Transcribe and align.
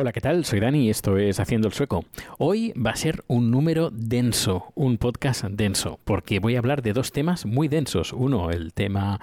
Hola, 0.00 0.12
¿qué 0.12 0.20
tal? 0.20 0.44
Soy 0.44 0.60
Dani 0.60 0.86
y 0.86 0.90
esto 0.90 1.18
es 1.18 1.40
Haciendo 1.40 1.66
el 1.66 1.74
Sueco. 1.74 2.04
Hoy 2.38 2.72
va 2.74 2.90
a 2.90 2.96
ser 2.96 3.24
un 3.26 3.50
número 3.50 3.90
denso, 3.90 4.72
un 4.76 4.96
podcast 4.96 5.44
denso, 5.44 5.98
porque 6.04 6.38
voy 6.38 6.54
a 6.54 6.60
hablar 6.60 6.82
de 6.82 6.92
dos 6.92 7.10
temas 7.10 7.46
muy 7.46 7.66
densos. 7.66 8.12
Uno, 8.12 8.50
el 8.50 8.72
tema 8.72 9.20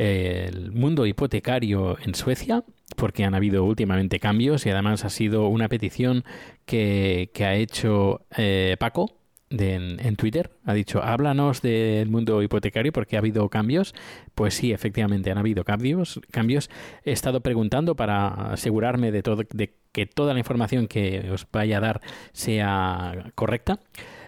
eh, 0.00 0.46
el 0.48 0.70
mundo 0.70 1.06
hipotecario 1.06 1.98
en 2.04 2.14
Suecia, 2.14 2.62
porque 2.96 3.24
han 3.24 3.34
habido 3.34 3.64
últimamente 3.64 4.20
cambios 4.20 4.64
y 4.64 4.70
además 4.70 5.04
ha 5.04 5.10
sido 5.10 5.48
una 5.48 5.68
petición 5.68 6.24
que, 6.66 7.30
que 7.34 7.44
ha 7.44 7.54
hecho 7.56 8.22
eh, 8.36 8.76
Paco, 8.78 9.17
en, 9.50 10.16
Twitter. 10.16 10.50
Ha 10.64 10.74
dicho, 10.74 11.02
háblanos 11.02 11.62
del 11.62 12.08
mundo 12.08 12.42
hipotecario 12.42 12.92
porque 12.92 13.16
ha 13.16 13.20
habido 13.20 13.48
cambios. 13.48 13.94
Pues 14.34 14.54
sí, 14.54 14.72
efectivamente 14.72 15.30
han 15.30 15.38
habido 15.38 15.64
cambios. 15.64 16.20
cambios. 16.30 16.70
He 17.04 17.12
estado 17.12 17.40
preguntando 17.40 17.96
para 17.96 18.52
asegurarme 18.52 19.10
de, 19.10 19.22
todo, 19.22 19.42
de 19.50 19.74
que 19.92 20.06
toda 20.06 20.32
la 20.32 20.40
información 20.40 20.86
que 20.86 21.30
os 21.30 21.46
vaya 21.50 21.78
a 21.78 21.80
dar 21.80 22.00
sea 22.32 23.32
correcta. 23.34 23.80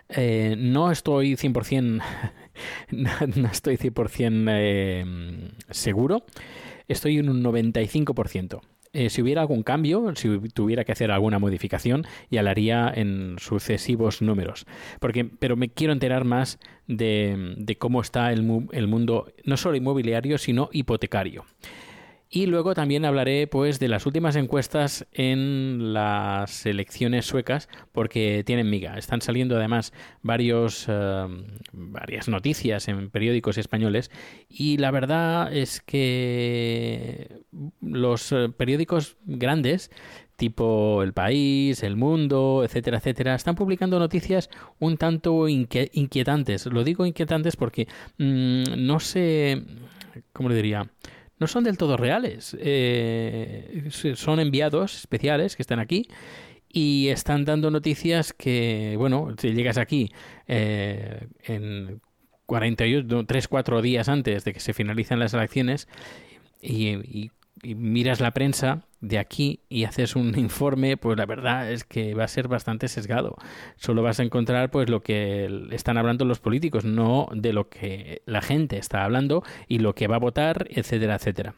Eh, 0.09 0.57
no 0.59 0.91
estoy 0.91 1.35
100%, 1.35 2.03
no 3.37 3.49
estoy 3.49 3.77
100% 3.77 4.47
eh, 4.51 5.05
seguro. 5.71 6.25
Estoy 6.89 7.19
en 7.19 7.29
un 7.29 7.45
95%. 7.45 8.61
Eh, 8.93 9.09
si 9.09 9.23
hubiera 9.23 9.43
algún 9.43 9.63
cambio, 9.63 10.13
si 10.17 10.41
tuviera 10.53 10.85
que 10.85 10.91
hacer 10.91 11.13
alguna 11.13 11.39
modificación, 11.39 12.07
ya 12.29 12.43
la 12.43 12.51
haría 12.51 12.93
en 12.93 13.37
sucesivos 13.39 14.21
números. 14.21 14.67
Porque, 14.99 15.25
pero 15.25 15.55
me 15.57 15.69
quiero 15.69 15.93
enterar 15.93 16.25
más 16.25 16.59
de, 16.89 17.55
de 17.57 17.77
cómo 17.77 18.01
está 18.01 18.33
el, 18.33 18.67
el 18.73 18.89
mundo, 18.89 19.33
no 19.45 19.57
solo 19.57 19.77
inmobiliario, 19.77 20.39
sino 20.39 20.71
hipotecario. 20.73 21.45
Y 22.33 22.47
luego 22.47 22.75
también 22.75 23.05
hablaré 23.05 23.49
pues 23.49 23.81
de 23.81 23.89
las 23.89 24.07
últimas 24.07 24.37
encuestas 24.37 25.05
en 25.13 25.93
las 25.93 26.65
elecciones 26.65 27.27
suecas 27.27 27.69
porque 27.91 28.45
tienen 28.47 28.71
miga. 28.71 28.97
Están 28.97 29.21
saliendo 29.21 29.57
además 29.57 29.93
varios, 30.23 30.87
eh, 30.87 31.27
varias 31.73 32.29
noticias 32.29 32.87
en 32.87 33.11
periódicos 33.11 33.59
españoles 33.59 34.13
y 34.49 34.77
la 34.77 34.93
verdad 34.93 35.53
es 35.53 35.81
que 35.81 37.41
los 37.81 38.31
eh, 38.31 38.49
periódicos 38.57 39.17
grandes 39.25 39.91
tipo 40.37 41.03
El 41.03 41.13
País, 41.13 41.83
El 41.83 41.97
Mundo, 41.97 42.63
etcétera, 42.65 42.99
etcétera, 42.99 43.35
están 43.35 43.57
publicando 43.57 43.99
noticias 43.99 44.51
un 44.79 44.97
tanto 44.97 45.49
inquietantes. 45.49 46.65
Lo 46.67 46.85
digo 46.85 47.05
inquietantes 47.05 47.57
porque 47.57 47.89
mm, 48.19 48.87
no 48.87 49.01
sé, 49.01 49.65
¿cómo 50.33 50.49
le 50.49 50.55
diría? 50.55 50.89
No 51.41 51.47
son 51.47 51.65
del 51.65 51.79
todo 51.79 51.97
reales. 51.97 52.57
Eh, 52.61 53.89
son 54.15 54.39
enviados 54.39 54.97
especiales 54.97 55.57
que 55.57 55.63
están 55.63 55.81
aquí 55.81 56.07
y 56.69 57.09
están 57.09 57.45
dando 57.45 57.71
noticias 57.71 58.33
que, 58.33 58.95
bueno, 58.97 59.35
si 59.39 59.53
llegas 59.53 59.79
aquí 59.79 60.13
eh, 60.47 61.27
en 61.43 62.01
48, 62.47 63.25
3, 63.27 63.49
4 63.49 63.83
días 63.83 64.09
antes 64.09 64.45
de 64.45 64.53
que 64.53 64.61
se 64.61 64.75
finalicen 64.75 65.19
las 65.19 65.35
elecciones 65.35 65.89
y 66.61 66.91
y 66.91 67.31
miras 67.63 68.21
la 68.21 68.33
prensa 68.33 68.83
de 69.01 69.19
aquí 69.19 69.61
y 69.69 69.85
haces 69.85 70.17
un 70.17 70.39
informe, 70.39 70.97
pues 70.97 71.17
la 71.17 71.27
verdad 71.27 71.71
es 71.71 71.85
que 71.85 72.15
va 72.15 72.25
a 72.25 72.29
ser 72.29 72.49
bastante 72.49 72.89
sesgado. 72.89 73.37
Solo 73.77 74.03
vas 74.03 74.21
a 74.21 74.23
encontrar 74.23 74.71
pues 74.71 74.89
lo 74.89 75.03
que 75.03 75.69
están 75.71 75.99
hablando 75.99 76.25
los 76.25 76.41
políticos, 76.41 76.85
no 76.85 77.29
de 77.33 77.53
lo 77.53 77.69
que 77.69 78.23
la 78.27 78.43
gente 78.43 78.79
está 78.79 79.05
hablando 79.05 79.43
y 79.69 79.79
lo 79.79 79.95
que 79.95 80.07
va 80.09 80.17
a 80.17 80.21
votar, 80.21 80.67
etcétera, 80.71 81.17
etcétera. 81.17 81.55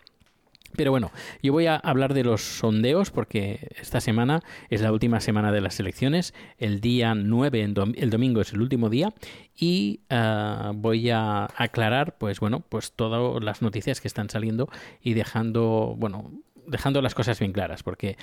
Pero 0.77 0.91
bueno, 0.91 1.11
yo 1.42 1.53
voy 1.53 1.67
a 1.67 1.77
hablar 1.77 2.15
de 2.15 2.25
los 2.25 2.41
sondeos 2.41 3.11
porque 3.11 3.69
esta 3.80 4.01
semana 4.01 4.41
es 4.70 4.80
la 4.80 4.92
última 4.92 5.20
semana 5.20 5.52
de 5.52 5.61
las 5.61 5.79
elecciones. 5.80 6.35
El 6.58 6.80
día 6.80 7.14
9, 7.14 7.74
el 7.97 8.11
domingo 8.11 8.41
es 8.41 8.52
el 8.52 8.63
último 8.63 8.89
día 8.89 9.13
y 9.57 10.01
ah, 10.11 10.73
voy 10.74 11.11
a 11.11 11.48
aclarar, 11.57 12.17
pues 12.19 12.41
bueno, 12.41 12.61
pues 12.69 12.92
todas 12.92 13.42
las 13.42 13.63
noticias 13.63 14.01
que 14.01 14.08
están 14.08 14.30
saliendo 14.30 14.69
y 15.02 15.14
dejando, 15.14 15.95
bueno, 15.98 16.30
dejando 16.67 17.02
las 17.02 17.14
cosas 17.14 17.39
bien 17.39 17.52
claras, 17.52 17.83
porque 17.83 18.17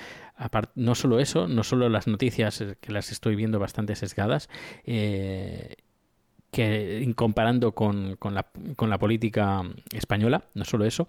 no 0.74 0.94
solo 0.94 1.20
eso, 1.20 1.46
no 1.46 1.62
solo 1.62 1.88
las 1.88 2.06
noticias 2.06 2.60
eh, 2.60 2.76
que 2.80 2.92
las 2.92 3.12
estoy 3.12 3.36
viendo 3.36 3.58
bastante 3.58 3.94
sesgadas, 3.94 4.48
eh, 4.84 5.76
que 6.50 7.12
comparando 7.14 7.72
con 7.72 8.18
la 8.34 8.98
política 8.98 9.62
española, 9.92 10.46
no 10.54 10.64
solo 10.64 10.84
eso, 10.84 11.06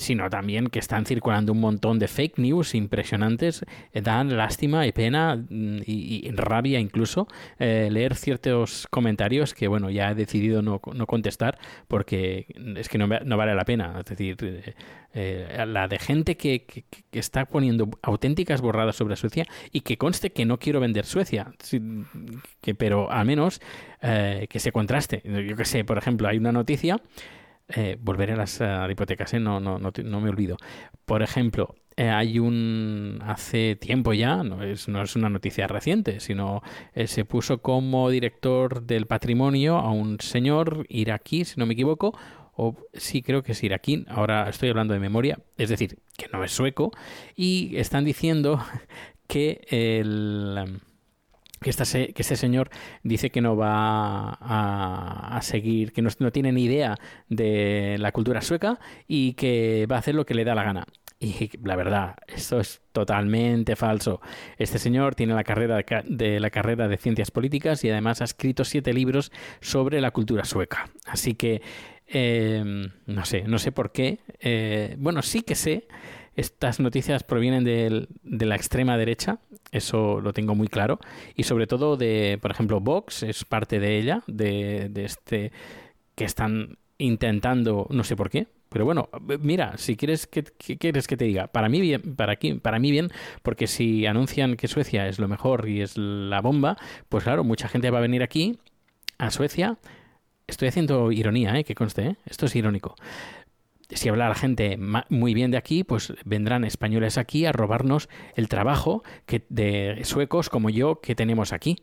sino 0.00 0.30
también 0.30 0.68
que 0.68 0.78
están 0.78 1.04
circulando 1.04 1.52
un 1.52 1.60
montón 1.60 1.98
de 1.98 2.08
fake 2.08 2.38
news 2.38 2.74
impresionantes. 2.74 3.64
Eh, 3.92 4.00
dan 4.00 4.36
lástima 4.36 4.86
y 4.86 4.92
pena 4.92 5.36
mm, 5.36 5.82
y, 5.86 6.30
rabia 6.32 6.80
incluso 6.80 7.28
eh, 7.58 7.88
leer 7.90 8.14
ciertos 8.14 8.86
comentarios 8.90 9.52
que, 9.54 9.68
bueno, 9.68 9.90
ya 9.90 10.10
he 10.10 10.14
decidido 10.14 10.62
no, 10.62 10.80
no 10.94 11.06
contestar 11.06 11.58
porque 11.86 12.46
es 12.76 12.88
que 12.88 12.98
no, 12.98 13.06
no, 13.06 13.36
vale 13.36 13.54
la 13.54 13.64
pena. 13.64 13.96
Es 14.00 14.06
decir, 14.06 14.36
eh, 15.12 15.64
la 15.66 15.86
de 15.86 15.98
gente 15.98 16.36
que, 16.36 16.64
que, 16.64 16.84
está 17.12 17.44
poniendo 17.44 17.90
auténticas 18.02 18.62
borradas 18.62 18.96
sobre 18.96 19.16
Suecia 19.16 19.44
y 19.70 19.82
que 19.82 19.98
conste 19.98 20.30
que 20.30 20.46
no 20.46 20.58
quiero 20.58 20.80
vender 20.80 21.04
Suecia, 21.04 21.52
que, 22.62 22.74
pero 22.74 23.10
al 23.10 23.26
menos 23.26 23.60
que 24.00 24.58
se 24.58 24.72
contraste. 24.72 25.22
Yo 25.24 25.56
que 25.56 25.66
sé, 25.66 25.84
por 25.84 25.98
ejemplo, 25.98 26.26
hay 26.26 26.38
una 26.38 26.52
noticia 26.52 27.02
eh, 27.74 27.96
volveré 28.00 28.34
a 28.34 28.36
las 28.36 28.60
hipotecas, 28.90 29.34
¿eh? 29.34 29.40
no, 29.40 29.60
no, 29.60 29.78
no, 29.78 29.92
no, 30.04 30.20
me 30.20 30.30
olvido. 30.30 30.56
Por 31.04 31.22
ejemplo, 31.22 31.74
eh, 31.96 32.08
hay 32.08 32.38
un. 32.38 33.20
Hace 33.26 33.76
tiempo 33.76 34.12
ya, 34.12 34.42
no 34.42 34.62
es, 34.62 34.88
no 34.88 35.02
es 35.02 35.16
una 35.16 35.28
noticia 35.28 35.66
reciente, 35.66 36.20
sino 36.20 36.62
eh, 36.94 37.06
se 37.06 37.24
puso 37.24 37.60
como 37.60 38.08
director 38.10 38.82
del 38.82 39.06
patrimonio 39.06 39.76
a 39.76 39.90
un 39.90 40.18
señor 40.20 40.86
iraquí, 40.88 41.44
si 41.44 41.58
no 41.58 41.66
me 41.66 41.74
equivoco, 41.74 42.16
o 42.54 42.76
sí 42.94 43.22
creo 43.22 43.42
que 43.42 43.52
es 43.52 43.62
iraquí, 43.62 44.04
ahora 44.08 44.48
estoy 44.48 44.70
hablando 44.70 44.94
de 44.94 45.00
memoria, 45.00 45.38
es 45.58 45.68
decir, 45.68 45.98
que 46.16 46.28
no 46.32 46.42
es 46.44 46.52
sueco, 46.52 46.90
y 47.36 47.76
están 47.76 48.04
diciendo 48.04 48.64
que 49.26 49.60
el 49.68 50.80
que, 51.60 51.70
este 51.70 52.36
señor 52.36 52.70
dice 53.02 53.30
que 53.30 53.40
no 53.40 53.56
va 53.56 54.38
a, 54.40 55.40
seguir, 55.42 55.92
que 55.92 56.02
no, 56.02 56.10
no, 56.18 56.32
tiene 56.32 56.52
ni 56.52 56.64
idea 56.64 56.96
de 57.28 57.96
la 57.98 58.12
cultura 58.12 58.40
sueca 58.40 58.80
y 59.06 59.34
que 59.34 59.86
va 59.90 59.96
a 59.96 59.98
hacer 59.98 60.14
lo 60.14 60.24
que 60.24 60.34
le 60.34 60.44
da 60.44 60.54
la 60.54 60.64
gana. 60.64 60.86
Y 61.22 61.50
la 61.62 61.76
verdad, 61.76 62.16
esto 62.28 62.60
es 62.60 62.80
totalmente 62.92 63.76
falso. 63.76 64.22
Este 64.56 64.78
señor 64.78 65.14
tiene 65.14 65.34
la 65.34 65.44
carrera 65.44 65.84
de, 66.06 66.40
la 66.40 66.48
carrera 66.48 66.88
de 66.88 66.96
ciencias 66.96 67.30
políticas 67.30 67.84
y 67.84 67.90
además 67.90 68.22
ha 68.22 68.24
escrito 68.24 68.64
siete 68.64 68.94
libros 68.94 69.30
sobre 69.60 70.00
la 70.00 70.12
cultura 70.12 70.44
sueca. 70.44 70.90
Así 71.04 71.34
que 71.34 71.60
eh, 72.06 72.88
no 73.04 73.24
sé, 73.26 73.42
no 73.42 73.58
sé 73.58 73.70
por 73.70 73.92
qué. 73.92 74.20
Eh, 74.40 74.96
bueno, 74.98 75.20
sí 75.20 75.42
que 75.42 75.56
sé 75.56 75.88
estas 76.36 76.80
noticias 76.80 77.24
provienen 77.24 77.64
de, 77.64 78.06
la 78.46 78.56
extrema 78.56 78.96
derecha, 78.96 79.38
eso 79.72 80.20
lo 80.20 80.32
tengo 80.32 80.54
muy 80.54 80.68
claro, 80.68 80.98
y 81.34 81.42
sobre 81.44 81.66
todo 81.66 81.96
de, 81.96 82.38
por 82.40 82.50
ejemplo, 82.50 82.80
Vox 82.80 83.22
es 83.22 83.44
parte 83.44 83.80
de 83.80 83.98
ella, 83.98 84.22
de, 84.26 84.90
este 84.96 85.52
que 86.14 86.24
están 86.24 86.78
intentando, 86.98 87.86
no 87.90 88.04
sé 88.04 88.16
por 88.16 88.30
qué, 88.30 88.46
pero 88.68 88.84
bueno, 88.84 89.08
mira, 89.40 89.76
si 89.78 89.96
quieres 89.96 90.26
que 90.26 90.44
quieres 90.44 91.08
que 91.08 91.16
te 91.16 91.24
diga, 91.24 91.48
para 91.48 91.68
mí 91.68 91.80
bien, 91.80 92.14
para 92.14 92.32
aquí, 92.32 92.54
para 92.54 92.78
mí 92.78 92.90
bien, 92.90 93.08
porque 93.42 93.66
si 93.66 94.06
anuncian 94.06 94.56
que 94.56 94.68
Suecia 94.68 95.08
es 95.08 95.18
lo 95.18 95.26
mejor 95.26 95.68
y 95.68 95.80
es 95.80 95.96
la 95.96 96.40
bomba, 96.40 96.76
pues 97.08 97.24
claro, 97.24 97.42
mucha 97.42 97.68
gente 97.68 97.90
va 97.90 97.98
a 97.98 98.02
venir 98.02 98.22
aquí 98.22 98.58
a 99.18 99.30
Suecia. 99.30 99.78
Estoy 100.46 100.68
haciendo 100.68 101.10
ironía, 101.10 101.56
¿eh? 101.58 101.64
que 101.64 101.74
conste, 101.74 102.06
¿eh? 102.06 102.16
esto 102.26 102.46
es 102.46 102.56
irónico 102.56 102.96
si 103.92 104.08
habla 104.08 104.28
la 104.28 104.34
gente 104.34 104.78
muy 105.08 105.34
bien 105.34 105.50
de 105.50 105.56
aquí, 105.56 105.84
pues 105.84 106.14
vendrán 106.24 106.64
españoles 106.64 107.18
aquí 107.18 107.46
a 107.46 107.52
robarnos 107.52 108.08
el 108.34 108.48
trabajo 108.48 109.02
que 109.26 109.44
de 109.48 110.00
suecos 110.04 110.48
como 110.48 110.70
yo 110.70 111.00
que 111.00 111.14
tenemos 111.14 111.52
aquí. 111.52 111.78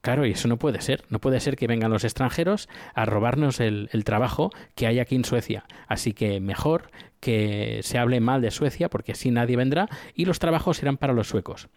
Claro, 0.00 0.24
y 0.24 0.30
eso 0.30 0.48
no 0.48 0.58
puede 0.58 0.80
ser. 0.80 1.04
No 1.10 1.20
puede 1.20 1.40
ser 1.40 1.56
que 1.56 1.66
vengan 1.66 1.90
los 1.90 2.04
extranjeros 2.04 2.68
a 2.94 3.04
robarnos 3.04 3.60
el, 3.60 3.88
trabajo 4.04 4.50
que 4.74 4.86
hay 4.86 4.98
aquí 4.98 5.14
en 5.14 5.24
Suecia. 5.24 5.64
Así 5.88 6.14
que 6.14 6.40
mejor 6.40 6.90
que 7.20 7.80
se 7.82 7.98
hable 7.98 8.20
mal 8.20 8.40
de 8.40 8.50
Suecia, 8.50 8.88
porque 8.88 9.12
así 9.12 9.30
nadie 9.30 9.56
vendrá 9.56 9.88
y 10.14 10.24
los 10.24 10.38
trabajos 10.38 10.78
serán 10.78 10.96
para 10.96 11.12
los 11.12 11.28
suecos. 11.28 11.68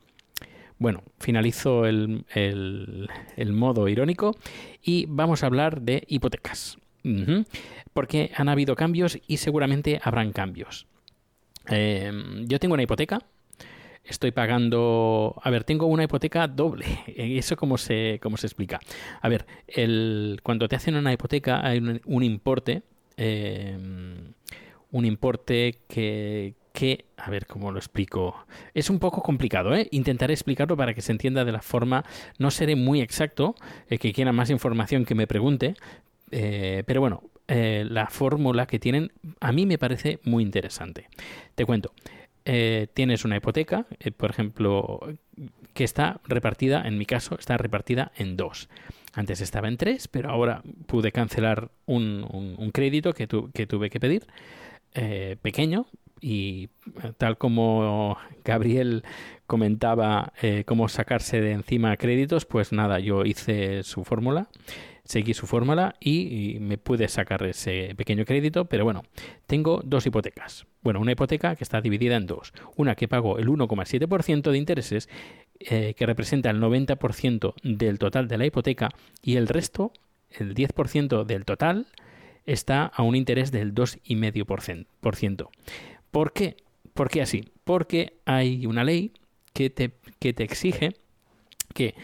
Bueno, 0.78 1.04
finalizo 1.20 1.86
el, 1.86 2.26
el 2.34 3.54
modo 3.54 3.88
irónico 3.90 4.36
y 4.82 5.06
vamos 5.10 5.44
a 5.44 5.48
hablar 5.48 5.82
de 5.82 6.04
hipotecas. 6.08 6.78
Porque 7.94 8.32
han 8.36 8.50
habido 8.50 8.76
cambios 8.76 9.20
y 9.28 9.38
seguramente 9.38 10.00
habrán 10.04 10.32
cambios. 10.32 10.88
Em, 11.68 12.46
yo 12.48 12.60
tengo 12.60 12.74
una 12.74 12.84
hipoteca. 12.84 13.20
estoy 14.04 14.32
pagando, 14.32 15.40
a 15.42 15.50
ver, 15.50 15.64
tengo 15.64 15.86
una 15.86 16.04
hipoteca 16.04 16.48
doble. 16.48 16.86
¿Eso 17.16 17.56
cómo 17.56 17.78
se, 17.78 18.20
cómo 18.22 18.38
se 18.38 18.48
explica? 18.48 18.80
A 19.22 19.30
ver, 19.30 19.46
el, 19.68 20.40
cuando 20.44 20.68
te 20.68 20.76
hacen 20.76 20.96
una 20.96 21.14
hipoteca 21.14 21.66
hay 21.66 21.80
un, 21.80 22.24
importe, 22.24 22.84
eh, 23.16 23.78
un 24.92 25.06
importe 25.06 25.80
que, 25.88 26.56
que, 26.74 27.06
a 27.16 27.30
ver 27.30 27.46
cómo 27.46 27.72
lo 27.72 27.80
explico, 27.80 28.46
es 28.74 28.90
un 28.90 29.00
poco 29.00 29.22
complicado, 29.22 29.74
¿eh? 29.74 29.88
intentaré 29.92 30.34
explicarlo 30.34 30.76
para 30.76 30.94
que 30.94 31.02
se 31.02 31.14
entienda 31.14 31.46
de 31.46 31.52
la 31.54 31.62
forma, 31.62 32.04
no 32.40 32.52
seré 32.52 32.76
muy 32.76 33.00
exacto, 33.00 33.56
el 33.88 34.00
que 34.00 34.12
quiera 34.12 34.34
más 34.34 34.50
información 34.50 35.06
que 35.06 35.16
me 35.16 35.28
pregunte, 35.28 35.76
eh, 36.34 36.84
pero 36.88 37.00
bueno, 37.00 37.24
eh, 37.48 37.86
la 37.88 38.08
fórmula 38.08 38.66
que 38.66 38.80
tienen 38.80 39.12
a 39.40 39.52
mí 39.52 39.66
me 39.66 39.78
parece 39.78 40.20
muy 40.24 40.44
interesante. 40.44 41.08
Te 41.54 41.66
cuento, 41.66 41.94
eh, 42.46 42.88
tienes 42.94 43.24
una 43.24 43.38
hipoteca, 43.38 43.86
por 44.18 44.32
ejemplo, 44.32 45.00
que 45.74 45.84
está 45.84 46.22
repartida, 46.26 46.82
en 46.88 46.98
mi 46.98 47.06
caso, 47.06 47.38
está 47.38 47.58
repartida 47.58 48.12
en 48.18 48.36
dos. 48.36 48.68
Antes 49.14 49.42
estaba 49.42 49.68
en 49.68 49.78
tres, 49.78 50.08
pero 50.08 50.32
ahora 50.32 50.64
pude 50.88 51.12
cancelar 51.12 51.70
un, 51.86 52.72
crédito 52.74 53.14
que, 53.14 53.28
que, 53.54 53.68
tuve 53.68 53.92
que 53.92 54.00
pedir, 54.00 54.26
pequeño, 55.44 55.86
y 56.24 56.70
tal 57.18 57.38
como 57.38 58.18
Gabriel 58.46 59.04
comentaba 59.46 60.32
cómo 60.66 60.88
sacarse 60.88 61.42
de 61.42 61.52
encima 61.52 61.98
créditos, 61.98 62.46
pues 62.46 62.72
nada, 62.72 63.00
yo 63.00 63.26
hice 63.26 63.84
su 63.84 64.04
fórmula 64.06 64.48
seguí 65.04 65.34
su 65.34 65.48
fórmula 65.48 65.96
y, 66.00 66.58
me 66.60 66.78
pude 66.78 67.08
sacar 67.08 67.44
ese 67.44 67.94
pequeño 67.96 68.26
crédito, 68.26 68.66
pero 68.66 68.84
bueno, 68.84 69.04
tengo 69.48 69.82
dos 69.84 70.06
hipotecas. 70.06 70.66
Bueno, 70.82 71.00
una 71.00 71.12
hipoteca 71.12 71.56
que 71.56 71.64
está 71.64 71.82
dividida 71.82 72.16
en 72.16 72.26
dos. 72.26 72.54
Una 72.76 72.96
que 72.96 73.08
pago 73.08 73.38
el 73.40 73.48
1,7% 73.48 74.52
de 74.52 74.58
intereses, 74.58 75.10
eh, 75.60 75.94
que 75.96 76.06
representa 76.06 76.50
el 76.50 76.60
90% 76.60 77.54
del 77.64 78.00
total 78.00 78.28
de 78.28 78.38
la 78.38 78.46
hipoteca, 78.46 78.90
y 79.22 79.36
el 79.36 79.48
resto, 79.48 79.92
el 80.32 80.56
10% 80.56 81.26
del 81.26 81.46
total, 81.46 81.88
está 82.46 82.86
a 82.86 83.04
un 83.04 83.16
interés 83.16 83.52
del 83.52 83.74
2,5%. 83.74 85.50
¿Por 86.14 86.32
qué? 86.32 86.58
¿Por 86.94 87.10
qué 87.10 87.24
así? 87.24 87.50
Porque 87.64 88.20
hay 88.26 88.68
una 88.68 88.84
ley 88.84 89.14
que 89.52 89.72
te, 89.72 89.96
que 90.20 90.32
te 90.32 90.44
exige 90.44 90.96
que 91.74 91.96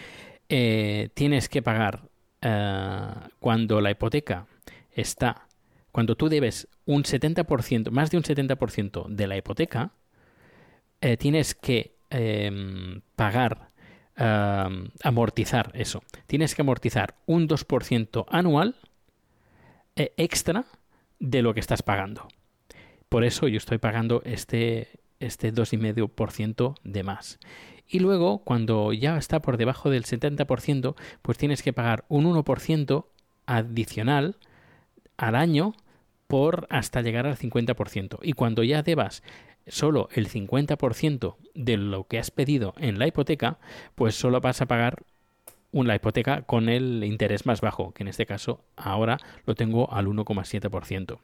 eh, 0.49 1.09
tienes 1.13 1.47
que 1.47 1.61
pagar 1.61 2.09
eh, 2.41 3.13
cuando 3.39 3.79
la 3.81 3.91
hipoteca 3.91 4.47
está, 4.91 5.47
cuando 5.91 6.15
tú 6.15 6.27
debes 6.27 6.67
un 6.85 7.03
70%, 7.03 7.91
más 7.91 8.09
de 8.09 8.17
un 8.17 8.23
70% 8.23 9.09
de 9.09 9.27
la 9.27 9.37
hipoteca, 9.37 9.91
eh, 11.01 11.15
tienes 11.15 11.53
que 11.53 11.99
em, 12.09 13.01
pagar, 13.15 13.69
amortizar 15.03 15.71
eso. 15.75 16.01
Tienes 16.25 16.55
que 16.55 16.63
amortizar 16.63 17.15
un 17.27 17.47
2% 17.47 18.25
anual 18.27 18.75
extra 19.95 20.65
de 21.19 21.41
lo 21.43 21.53
que 21.53 21.61
estás 21.61 21.83
pagando. 21.83 22.27
Por 23.09 23.23
eso 23.23 23.47
yo 23.47 23.57
estoy 23.57 23.79
pagando 23.79 24.21
este, 24.23 24.99
este 25.19 25.53
2,5% 25.53 26.75
de 26.83 27.03
más. 27.03 27.39
Y 27.87 27.99
luego, 27.99 28.43
cuando 28.43 28.93
ya 28.93 29.17
está 29.17 29.41
por 29.41 29.57
debajo 29.57 29.89
del 29.89 30.05
70%, 30.05 30.95
pues 31.23 31.37
tienes 31.37 31.63
que 31.63 31.73
pagar 31.73 32.05
un 32.07 32.25
1% 32.25 33.05
adicional 33.47 34.37
al 35.17 35.35
año 35.35 35.73
por 36.27 36.67
hasta 36.69 37.01
llegar 37.01 37.25
al 37.25 37.35
50%. 37.35 38.19
Y 38.21 38.33
cuando 38.33 38.63
ya 38.63 38.83
debas 38.83 39.23
solo 39.67 40.09
el 40.13 40.29
50% 40.29 41.35
de 41.55 41.77
lo 41.77 42.07
que 42.07 42.19
has 42.19 42.29
pedido 42.29 42.75
en 42.77 42.99
la 42.99 43.07
hipoteca, 43.07 43.57
pues 43.95 44.13
solo 44.13 44.39
vas 44.39 44.61
a 44.61 44.67
pagar 44.67 45.03
una 45.71 45.95
hipoteca 45.95 46.41
con 46.43 46.69
el 46.69 47.03
interés 47.03 47.45
más 47.45 47.61
bajo, 47.61 47.93
que 47.93 48.03
en 48.03 48.07
este 48.07 48.25
caso 48.25 48.63
ahora 48.75 49.17
lo 49.45 49.55
tengo 49.55 49.91
al 49.93 50.07
1,7%. 50.07 51.19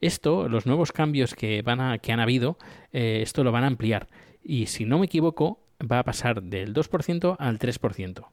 Esto, 0.00 0.48
los 0.48 0.66
nuevos 0.66 0.92
cambios 0.92 1.34
que, 1.34 1.62
van 1.62 1.80
a, 1.80 1.98
que 1.98 2.12
han 2.12 2.20
habido, 2.20 2.58
eh, 2.92 3.20
esto 3.22 3.44
lo 3.44 3.52
van 3.52 3.64
a 3.64 3.68
ampliar. 3.68 4.08
Y 4.42 4.66
si 4.66 4.84
no 4.84 4.98
me 4.98 5.06
equivoco, 5.06 5.60
va 5.80 6.00
a 6.00 6.04
pasar 6.04 6.42
del 6.42 6.74
2% 6.74 7.36
al 7.38 7.58
3%. 7.58 8.26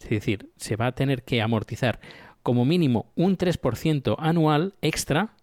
Es 0.00 0.08
decir, 0.08 0.50
se 0.56 0.76
va 0.76 0.86
a 0.88 0.92
tener 0.92 1.22
que 1.22 1.42
amortizar 1.42 2.00
como 2.42 2.64
mínimo 2.64 3.12
un 3.14 3.38
3% 3.38 4.16
anual 4.18 4.74
extra 4.82 5.34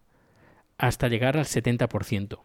hasta 0.78 1.08
llegar 1.08 1.36
al 1.36 1.44
70%. 1.44 2.40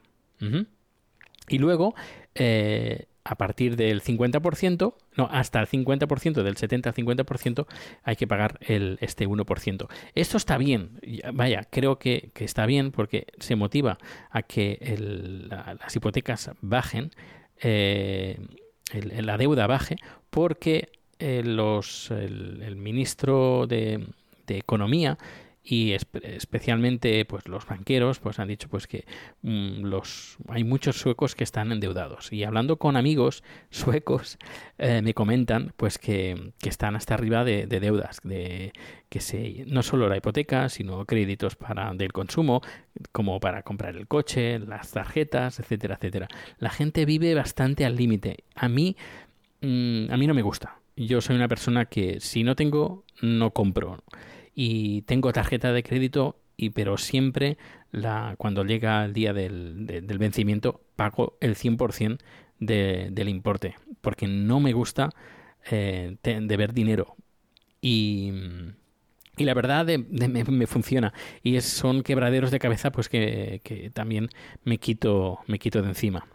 Y 1.47 1.57
luego, 1.57 1.95
eh, 2.33 3.07
a 3.25 3.35
partir 3.35 3.75
del 3.75 4.03
50%, 4.03 4.93
no, 5.17 5.27
hasta 5.31 5.59
el 5.59 5.67
50%, 5.67 6.43
del 6.43 6.57
70 6.57 6.89
al 6.89 6.95
50%, 6.95 7.65
hay 8.03 8.15
que 8.15 8.27
pagar 8.27 8.59
el, 8.61 8.99
este 9.01 9.27
1%. 9.27 9.87
Esto 10.13 10.37
está 10.37 10.57
bien, 10.59 11.01
vaya, 11.33 11.67
creo 11.69 11.97
que, 11.97 12.31
está 12.35 12.67
bien 12.67 12.91
porque 12.91 13.25
se 13.39 13.55
motiva 13.55 13.97
a 14.29 14.43
que 14.43 14.77
las 15.81 15.95
hipotecas 15.95 16.51
bajen. 16.61 17.11
Eh, 17.61 18.37
la 18.93 19.37
deuda 19.37 19.65
baje 19.65 19.95
porque 20.29 20.89
eh, 21.17 21.39
el, 21.43 22.75
ministro 22.75 23.65
de 23.65 24.05
Economía 24.47 25.17
y 25.67 25.93
especialmente 25.93 27.25
pues 27.25 27.47
los 27.47 27.65
banqueros 27.65 28.19
pues 28.19 28.37
han 28.37 28.47
dicho 28.47 28.69
pues 28.69 28.85
que 28.85 29.05
mm, 29.41 29.83
los 29.83 30.37
hay 30.47 30.63
muchos 30.63 30.97
suecos 30.97 31.33
que 31.33 31.43
están 31.43 31.71
endeudados. 31.71 32.31
Y 32.31 32.43
hablando 32.43 32.77
con 32.77 32.95
amigos 32.95 33.43
suecos 33.71 34.37
eh, 34.77 35.01
me 35.01 35.15
comentan 35.15 35.73
pues 35.75 35.97
que, 35.97 36.51
que, 36.59 36.69
están 36.69 36.95
hasta 36.95 37.15
arriba 37.15 37.43
de, 37.43 37.65
deudas 37.65 38.19
de 38.23 38.73
que 39.09 39.19
se 39.21 39.65
no 39.67 39.81
solo 39.81 40.07
la 40.07 40.17
hipoteca 40.17 40.69
sino 40.69 41.05
créditos 41.05 41.55
para 41.55 41.93
del 41.95 42.13
consumo 42.13 42.61
como 43.11 43.39
para 43.39 43.63
comprar 43.63 43.95
el 43.95 44.07
coche 44.07 44.59
las 44.59 44.91
tarjetas 44.91 45.59
etcétera 45.59 45.95
etcétera. 45.95 46.27
La 46.59 46.69
gente 46.69 47.05
vive 47.05 47.33
bastante 47.33 47.85
al 47.85 47.95
límite. 47.95 48.43
A 48.53 48.69
mí 48.69 48.95
mm, 49.61 50.11
a 50.11 50.17
mí 50.17 50.27
no 50.27 50.35
me 50.35 50.43
gusta. 50.43 50.77
Yo 50.95 51.21
soy 51.21 51.35
una 51.35 51.47
persona 51.47 51.85
que 51.85 52.19
si 52.19 52.43
no 52.43 52.55
tengo 52.55 53.03
no 53.21 53.49
compro 53.51 54.03
y 54.55 55.01
tengo 55.03 55.33
tarjeta 55.33 55.73
de 55.73 55.83
crédito 55.83 56.39
y 56.57 56.69
pero 56.69 56.97
siempre 56.97 57.57
la, 57.91 58.35
cuando 58.37 58.63
llega 58.63 59.03
el 59.03 59.13
día 59.13 59.33
del, 59.33 59.85
vencimiento 60.17 60.81
pago 60.95 61.37
el 61.41 61.55
100% 61.55 62.17
de, 62.59 63.09
del 63.11 63.29
importe 63.29 63.75
porque 64.01 64.27
no 64.27 64.59
me 64.59 64.73
gusta 64.73 65.09
eh, 65.69 66.15
deber 66.23 66.73
dinero. 66.73 67.15
Y, 67.81 68.31
la 69.37 69.53
verdad 69.53 69.85
me, 69.85 70.67
funciona. 70.67 71.13
Y 71.43 71.59
son 71.61 72.03
quebraderos 72.03 72.51
de 72.51 72.59
cabeza 72.59 72.91
pues 72.91 73.09
que, 73.09 73.61
que 73.63 73.89
también 73.89 74.29
me 74.63 74.77
quito 74.77 75.39
me 75.47 75.59
quito 75.59 75.81
de 75.81 75.89
encima. 75.89 76.27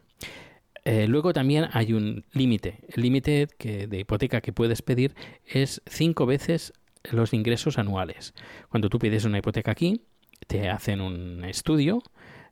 Eh, 0.84 1.06
luego 1.06 1.32
también 1.32 1.66
hay 1.72 1.92
un 1.92 2.24
límite. 2.32 2.80
El 2.88 3.02
límite 3.02 3.48
de 3.58 3.98
hipoteca 3.98 4.40
que 4.40 4.52
puedes 4.52 4.82
pedir 4.82 5.14
es 5.46 5.82
cinco 5.86 6.26
veces 6.26 6.72
los 7.04 7.32
ingresos 7.32 7.78
anuales. 7.78 8.34
Cuando 8.68 8.88
tú 8.88 8.98
pides 8.98 9.24
una 9.24 9.38
hipoteca 9.38 9.70
aquí, 9.70 10.02
te 10.46 10.68
hacen 10.68 11.00
un 11.00 11.44
estudio, 11.44 12.02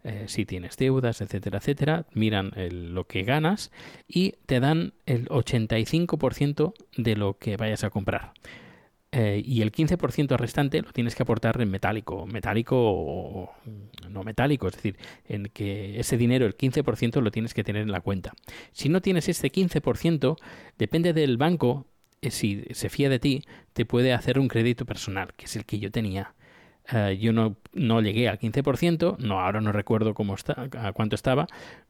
eh, 0.04 0.24
si 0.28 0.46
tienes 0.46 0.76
deudas, 0.76 1.20
etcétera, 1.20 1.58
etcétera, 1.58 2.06
miran 2.12 2.52
lo 2.56 3.06
que 3.06 3.24
ganas 3.24 3.72
y 4.06 4.34
te 4.46 4.60
dan 4.60 4.94
el 5.06 5.28
85% 5.28 6.74
de 6.96 7.16
lo 7.16 7.38
que 7.38 7.56
vayas 7.56 7.84
a 7.84 7.90
comprar. 7.90 8.32
Eh, 9.10 9.42
y 9.42 9.62
el 9.62 9.72
15% 9.72 10.36
restante 10.36 10.82
lo 10.82 10.92
tienes 10.92 11.14
que 11.14 11.22
aportar 11.22 11.58
en 11.62 11.70
metálico, 11.70 12.26
metálico 12.26 12.76
o 12.78 13.54
no 14.10 14.22
metálico, 14.22 14.68
es 14.68 14.74
decir, 14.74 14.98
en 15.24 15.44
que 15.44 15.98
ese 15.98 16.18
dinero, 16.18 16.44
el 16.44 16.56
15%, 16.56 17.22
lo 17.22 17.30
tienes 17.30 17.54
que 17.54 17.64
tener 17.64 17.82
en 17.82 17.92
la 17.92 18.02
cuenta. 18.02 18.34
Si 18.72 18.90
no 18.90 19.00
tienes 19.00 19.28
este 19.30 19.50
15%, 19.50 20.36
depende 20.76 21.14
del 21.14 21.38
banco, 21.38 21.86
si 22.22 22.64
se 22.72 22.88
fía 22.88 23.08
de 23.08 23.18
ti, 23.18 23.44
te 23.72 23.84
puede 23.84 24.12
hacer 24.12 24.38
un 24.38 24.48
crédito 24.48 24.84
personal, 24.84 25.34
que 25.36 25.46
es 25.46 25.56
el 25.56 25.64
que 25.64 25.78
yo 25.78 25.90
tenía. 25.90 26.34
Eh, 26.90 27.18
yo 27.20 27.32
no, 27.32 27.56
no, 27.74 28.00
llegué 28.00 28.28
al 28.28 28.38
15%, 28.38 29.18
no, 29.18 29.40
ahora 29.40 29.60
no 29.60 29.72
recuerdo 29.72 30.14
cómo 30.14 30.34
está, 30.34 30.68
a 30.78 30.92
cuánto 30.92 31.16
estaba, 31.16 31.46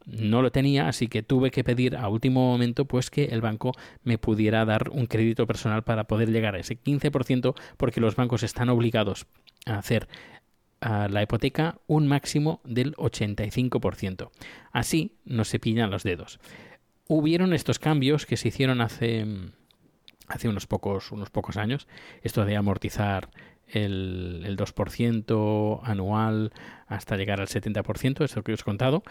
no 0.07 0.43
lo 0.43 0.51
tenía, 0.51 0.89
así 0.89 1.07
que 1.07 1.23
tuve 1.23 1.53
que 1.53 1.63
pedir 1.63 1.97
a 1.97 2.09
último 2.09 2.51
momento 2.51 2.85
pues 2.85 3.09
que 3.11 3.27
el 3.27 3.41
banco 3.41 3.73
me 4.03 4.19
pudiera 4.19 4.65
dar 4.65 4.91
un 4.91 5.07
crédito 5.07 5.47
personal 5.47 5.85
para 5.85 6.05
poder 6.05 6.31
llegar 6.31 6.57
a 6.57 6.59
ese 6.59 6.77
15%, 6.77 7.55
porque 7.77 8.01
los 8.01 8.17
bancos 8.17 8.43
están 8.43 8.71
obligados 8.71 9.27
a 9.67 9.79
hacer 9.79 10.09
la 10.81 11.23
hipoteca 11.23 11.79
un 11.87 12.07
máximo 12.07 12.61
del 12.65 12.95
85%. 12.97 14.31
Así 14.73 15.17
no 15.25 15.45
se 15.45 15.59
pillan 15.59 15.91
los 15.91 16.03
dedos. 16.03 16.39
Hubieron 17.09 17.53
estos 17.53 17.79
cambios 17.79 18.27
que 18.27 18.37
se 18.37 18.49
hicieron 18.49 18.81
hace 18.81 19.27
hace 20.29 20.49
unos 20.49 20.67
pocos, 20.67 21.13
unos 21.13 21.31
pocos 21.31 21.57
años, 21.57 21.89
esto 22.23 22.45
de 22.45 22.57
amortizar 22.57 23.31
el, 23.67 24.43
el 24.47 24.57
2% 24.57 25.81
anual 25.83 26.53
hasta 26.87 27.17
llegar 27.17 27.41
al 27.41 27.49
70%, 27.49 28.25
eso 28.25 28.43
que 28.43 28.53
os 28.53 28.61
he 28.61 28.65
contado, 28.65 29.03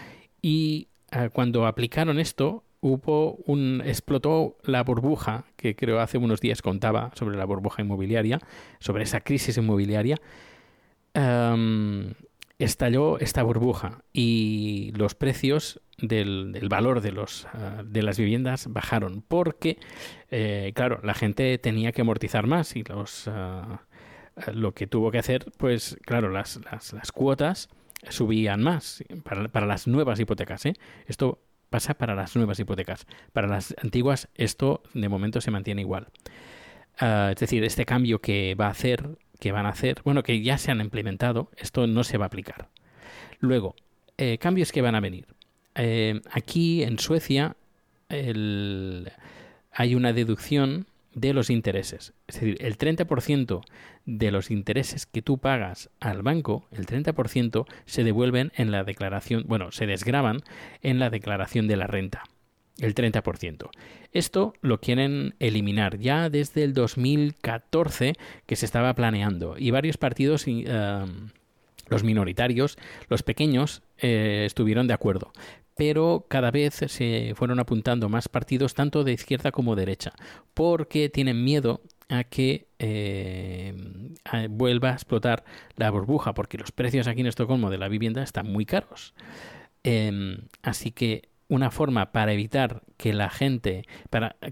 y 0.42 0.88
eh, 1.12 1.30
cuando 1.32 1.66
aplicaron 1.66 2.20
esto, 2.20 2.64
hubo 2.82 3.36
un 3.46 3.82
explotó 3.86 4.58
la 4.64 4.84
burbuja 4.84 5.46
que 5.56 5.76
creo 5.76 6.00
hace 6.00 6.18
unos 6.18 6.42
días 6.42 6.62
contaba 6.62 7.12
sobre 7.16 7.38
la 7.38 7.46
burbuja 7.46 7.82
inmobiliaria, 7.82 8.40
sobre 8.80 9.04
esa 9.04 9.22
crisis 9.22 9.58
inmobiliaria. 9.58 10.18
Estalló 12.60 13.20
esta 13.20 13.44
burbuja 13.44 14.04
y 14.14 14.92
los 14.96 15.16
precios 15.16 15.82
del, 15.98 16.68
valor 16.70 17.02
de, 17.02 17.12
los, 17.12 17.46
ah, 17.54 17.84
de 17.86 18.02
las 18.02 18.18
viviendas 18.18 18.68
bajaron 18.72 19.24
porque, 19.28 19.78
eh, 20.32 20.72
claro, 20.76 21.00
la 21.04 21.14
gente 21.14 21.58
tenía 21.58 21.92
que 21.92 22.02
amortizar 22.02 22.48
más 22.48 22.76
y 22.76 22.84
los, 22.84 23.28
ah, 23.28 23.84
lo 24.54 24.74
que 24.74 24.88
tuvo 24.88 25.12
que 25.12 25.20
hacer, 25.20 25.46
pues 25.58 25.98
claro, 26.06 26.30
las, 26.30 26.60
las, 26.72 26.94
las 26.94 27.12
cuotas 27.12 27.70
subían 28.10 28.62
más 28.62 29.04
para, 29.24 29.48
para 29.50 29.66
las 29.66 29.88
nuevas 29.88 30.20
hipotecas. 30.20 30.66
¿eh? 30.66 30.74
Esto 31.08 31.40
pasa 31.70 31.96
para 31.96 32.16
las 32.16 32.36
nuevas 32.36 32.60
hipotecas. 32.60 33.06
Para 33.34 33.48
las 33.48 33.76
antiguas 33.82 34.30
esto 34.36 34.84
de 34.94 35.10
momento 35.10 35.42
se 35.42 35.52
mantiene 35.52 35.82
igual. 35.82 36.08
Ah, 37.00 37.30
es 37.34 37.40
decir, 37.40 37.64
este 37.64 37.86
cambio 37.86 38.20
que 38.20 38.56
va 38.56 38.68
a 38.68 38.72
hacer, 38.72 39.18
que 39.39 39.51
van 39.51 39.65
a 39.65 39.70
hacer, 39.70 40.01
bueno, 40.03 40.24
que 40.24 40.41
ya 40.41 40.58
se 40.58 40.72
han 40.72 40.82
implementado, 40.82 41.50
esto 41.58 41.88
no 41.88 42.03
se 42.03 42.17
va 42.17 42.25
a 42.25 42.27
aplicar. 42.27 42.70
Luego, 43.39 43.75
eh, 44.17 44.38
cambios 44.38 44.72
que 44.72 44.82
van 44.82 44.96
a 44.96 45.00
venir. 45.00 45.27
Eh, 45.75 46.22
aquí 46.32 46.84
en 46.84 46.98
Suecia 46.98 47.56
hay 48.10 49.96
una 49.96 50.13
deducción 50.13 50.88
de 51.13 51.34
los 51.34 51.50
intereses. 51.50 52.13
Es 52.27 52.36
decir, 52.36 52.58
el 52.62 52.77
30% 52.77 53.62
de 54.06 54.32
los 54.32 54.51
intereses 54.51 55.06
que 55.06 55.22
tú 55.22 55.39
pagas 55.39 55.89
al 56.00 56.22
banco, 56.22 56.67
el 56.72 56.86
30% 56.86 57.65
se 57.86 58.03
devuelven 58.03 58.51
en 58.56 58.72
la 58.72 58.84
declaración, 58.84 59.44
bueno, 59.48 59.72
se 59.72 59.88
desgravan 59.88 60.41
en 60.84 61.00
la 61.00 61.10
declaración 61.10 61.67
de 61.67 61.75
la 61.75 61.88
renta. 61.88 62.24
El 62.80 62.94
30%. 62.94 63.70
Esto 64.12 64.54
lo 64.62 64.80
quieren 64.80 65.34
eliminar 65.40 65.98
ya 65.98 66.30
desde 66.30 66.64
el 66.64 66.74
2014 66.74 68.14
que 68.46 68.56
se 68.56 68.66
estaba 68.66 68.94
planeando 68.94 69.56
y 69.58 69.72
varios 69.72 69.98
partidos, 69.98 70.44
eh, 70.48 71.06
los 71.90 72.04
minoritarios, 72.04 72.78
los 73.10 73.24
pequeños, 73.24 73.82
eh, 73.98 74.44
estuvieron 74.46 74.88
de 74.88 74.94
acuerdo. 74.94 75.32
Pero 75.76 76.26
cada 76.28 76.52
vez 76.52 76.76
se 76.88 77.34
fueron 77.36 77.60
apuntando 77.60 78.10
más 78.10 78.30
partidos, 78.30 78.74
tanto 78.74 79.04
de 79.04 79.14
izquierda 79.14 79.52
como 79.52 79.76
derecha, 79.76 80.12
porque 80.54 81.10
tienen 81.10 81.44
miedo 81.44 81.82
a 82.10 82.24
que 82.24 82.68
a- 84.26 84.48
vuelva 84.50 84.90
a 84.92 84.94
explotar 84.94 85.44
la 85.76 85.90
burbuja, 85.90 86.34
porque 86.34 86.58
los 86.58 86.72
precios 86.72 87.08
aquí 87.08 87.22
en 87.22 87.28
Estocolmo 87.28 87.70
de 87.70 87.78
la 87.78 87.88
vivienda 87.88 88.24
están 88.24 88.52
muy 88.52 88.66
caros. 88.66 89.14
Em, 89.84 90.40
así 90.64 90.92
que 90.92 91.30
una 91.50 91.72
forma 91.72 92.12
para 92.12 92.34
evitar 92.34 92.84
que 92.98 93.13
la 93.13 93.30
gente 93.30 93.86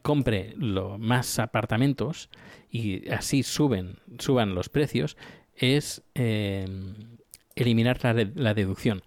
compre 0.02 0.54
lo, 0.58 0.98
más 0.98 1.40
apartamentos 1.40 2.30
y 2.70 3.10
así 3.10 3.44
suben, 3.44 3.98
suban 4.20 4.56
los 4.56 4.70
precios 4.70 5.18
es 5.56 6.04
em, 6.14 7.18
eliminar 7.56 8.00
la, 8.04 8.14
la 8.36 8.54
deducción. 8.54 9.04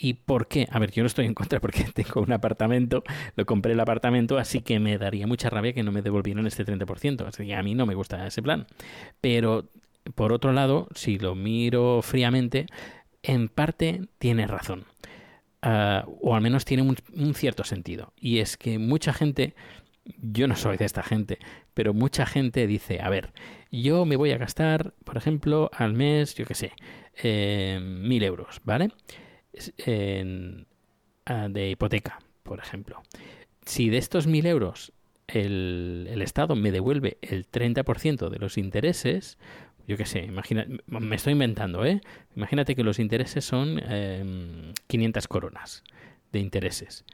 ¿Y 0.00 0.14
por 0.14 0.46
qué? 0.46 0.68
A 0.70 0.78
ver, 0.78 0.92
yo 0.92 1.02
no 1.02 1.08
estoy 1.08 1.26
en 1.26 1.34
contra 1.34 1.60
porque 1.60 1.84
tengo 1.94 2.20
un 2.20 2.32
apartamento, 2.32 3.02
lo 3.34 3.46
compré 3.46 3.72
el 3.72 3.80
apartamento, 3.80 4.38
así 4.38 4.60
que 4.60 4.78
me 4.78 4.96
daría 4.96 5.26
mucha 5.26 5.50
rabia 5.50 5.72
que 5.72 5.82
no 5.82 5.92
me 5.92 6.02
devolvieran 6.02 6.46
este 6.46 6.64
30%. 6.64 7.26
Así 7.26 7.46
que 7.46 7.54
a 7.54 7.62
mí 7.62 7.74
no 7.74 7.86
me 7.86 7.94
gusta 7.94 8.26
ese 8.26 8.42
plan. 8.42 8.66
Pero, 9.20 9.68
por 10.14 10.32
otro 10.32 10.52
lado, 10.52 10.88
si 10.94 11.18
lo 11.18 11.34
miro 11.34 12.00
fríamente, 12.02 12.66
en 13.22 13.48
parte 13.48 14.02
tiene 14.18 14.46
razón. 14.46 14.84
Ah, 15.62 16.04
o 16.20 16.34
al 16.34 16.40
menos 16.40 16.64
tiene 16.64 16.82
un, 16.82 17.34
cierto 17.34 17.64
sentido. 17.64 18.12
Y 18.16 18.38
es 18.38 18.56
que 18.56 18.78
mucha 18.78 19.12
gente, 19.12 19.54
yo 20.22 20.46
no 20.48 20.56
soy 20.56 20.76
de 20.76 20.84
esta 20.84 21.02
gente, 21.02 21.38
pero 21.74 21.94
mucha 21.94 22.26
gente 22.26 22.66
dice, 22.66 23.00
a 23.00 23.08
ver, 23.10 23.32
yo 23.72 24.04
me 24.04 24.16
voy 24.16 24.30
a 24.32 24.38
gastar, 24.38 24.94
por 25.04 25.16
ejemplo, 25.16 25.70
al 25.72 25.94
mes, 25.94 26.34
yo 26.36 26.46
qué 26.46 26.54
sé, 26.54 26.72
eh, 27.22 27.80
mil 27.82 28.22
euros, 28.22 28.60
¿vale? 28.64 28.90
En- 29.78 30.66
ah, 31.26 31.48
de 31.48 31.70
hipoteca, 31.70 32.20
por 32.42 32.60
ejemplo. 32.60 33.02
Si 33.66 33.90
de 33.90 33.98
estos 33.98 34.26
mil 34.26 34.46
euros 34.46 34.92
el, 35.26 36.06
el 36.10 36.22
Estado 36.22 36.54
me 36.56 36.70
devuelve 36.72 37.18
el 37.20 37.46
30% 37.46 38.30
de 38.30 38.38
los 38.38 38.56
intereses, 38.58 39.38
yo 39.88 39.96
qué 39.96 40.04
sé, 40.04 40.20
imagina, 40.20 40.66
me 40.86 41.16
estoy 41.16 41.32
inventando, 41.32 41.82
¿eh? 41.86 42.02
Imagínate 42.36 42.76
que 42.76 42.84
los 42.84 42.98
intereses 42.98 43.42
son 43.42 43.80
eh, 43.82 44.72
500 44.86 45.26
coronas 45.28 45.82
de 46.30 46.40
intereses. 46.40 47.06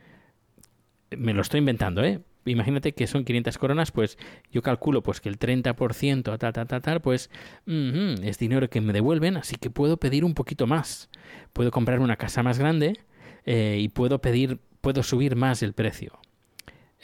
Me 1.16 1.32
lo 1.34 1.42
estoy 1.42 1.58
inventando, 1.58 2.02
¿eh? 2.02 2.20
Imagínate 2.46 2.92
que 2.92 3.06
son 3.06 3.24
500 3.24 3.58
coronas, 3.58 3.92
pues 3.92 4.18
yo 4.50 4.60
calculo 4.60 5.04
pues 5.04 5.20
que 5.20 5.28
el 5.28 5.38
30%, 5.38 6.36
tal, 6.36 6.52
tal, 6.52 6.82
tal, 6.82 7.00
pues 7.00 7.30
es 7.66 8.38
dinero 8.38 8.68
que 8.68 8.80
me 8.80 8.92
devuelven, 8.92 9.36
así 9.36 9.54
que 9.54 9.70
puedo 9.70 9.96
pedir 9.96 10.24
un 10.24 10.34
poquito 10.34 10.66
más. 10.66 11.08
Puedo 11.52 11.70
comprar 11.70 12.00
una 12.00 12.16
casa 12.16 12.42
más 12.42 12.58
grande 12.58 12.98
eh, 13.46 13.78
y 13.80 13.88
puedo 13.88 14.20
pedir, 14.20 14.58
puedo 14.80 15.04
subir 15.04 15.36
más 15.36 15.62
el 15.62 15.74
precio. 15.74 16.18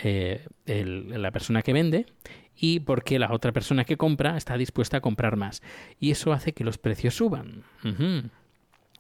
Eh, 0.03 0.47
la 0.67 1.31
persona 1.31 1.63
que 1.63 1.73
vende 1.73 2.07
y 2.61 2.81
porque 2.81 3.19
la 3.19 3.33
otra 3.33 3.53
persona 3.53 3.85
que 3.85 3.97
compra 3.97 4.37
está 4.37 4.59
dispuesta 4.59 4.99
a 4.99 5.01
comprar 5.01 5.37
más. 5.37 5.63
Y 5.99 6.11
eso 6.11 6.33
hace 6.33 6.53
que 6.53 6.63
los 6.63 6.77
precios 6.77 7.15
suban. 7.15 7.65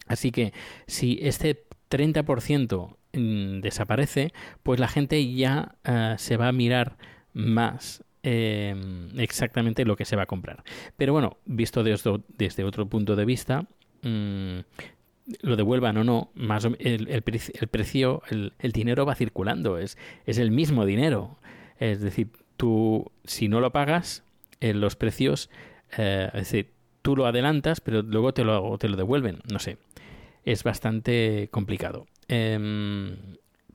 Así 0.07 0.33
que 0.33 0.55
si 0.87 1.19
este 1.23 1.65
30% 1.91 2.97
mm, 3.13 3.61
desaparece, 3.61 4.33
pues 4.63 4.81
la 4.81 4.89
gente 4.89 5.33
ya 5.35 5.75
eh, 5.85 6.15
se 6.17 6.39
va 6.39 6.49
a 6.49 6.53
mirar 6.53 6.97
más 7.35 8.03
eh, 8.23 8.75
exactamente 9.19 9.85
lo 9.85 9.95
que 9.95 10.07
se 10.07 10.17
va 10.17 10.23
a 10.23 10.27
comprar. 10.27 10.65
Pero 10.97 11.13
bueno, 11.13 11.37
visto 11.45 11.85
desde, 11.85 12.23
desde 12.29 12.65
otro 12.65 12.89
punto 12.89 13.15
de 13.15 13.27
vista, 13.27 13.67
mm, 14.03 14.61
lo 15.43 15.57
devuelvan 15.57 15.99
o 15.99 16.05
no, 16.05 16.31
más 16.35 16.65
el, 16.65 17.09
el 17.09 17.69
precio, 17.69 18.23
el, 18.31 18.55
el 18.59 18.73
dinero 18.73 19.05
va 19.05 19.15
circulando, 19.15 19.77
es, 19.79 19.99
es 20.25 20.39
el 20.39 20.51
mismo 20.51 20.87
dinero. 20.87 21.39
Es 21.79 22.01
decir, 22.01 22.29
tú 22.61 23.11
si 23.25 23.49
no 23.49 23.61
lo 23.61 23.73
pagas, 23.73 24.23
eh, 24.61 24.75
los 24.75 24.95
precios, 24.95 25.49
eh, 25.97 26.27
es 26.35 26.41
decir, 26.53 26.69
tú 27.01 27.17
lo 27.17 27.25
adelantas, 27.27 27.81
pero 27.81 28.03
luego 28.03 28.35
te 28.35 28.45
lo, 28.45 28.77
te 28.77 28.89
lo 28.91 28.97
devuelven. 28.99 29.39
No 29.51 29.59
sé, 29.59 29.79
es 30.45 30.63
bastante 30.63 31.49
complicado. 31.51 32.07
Em, 32.29 33.17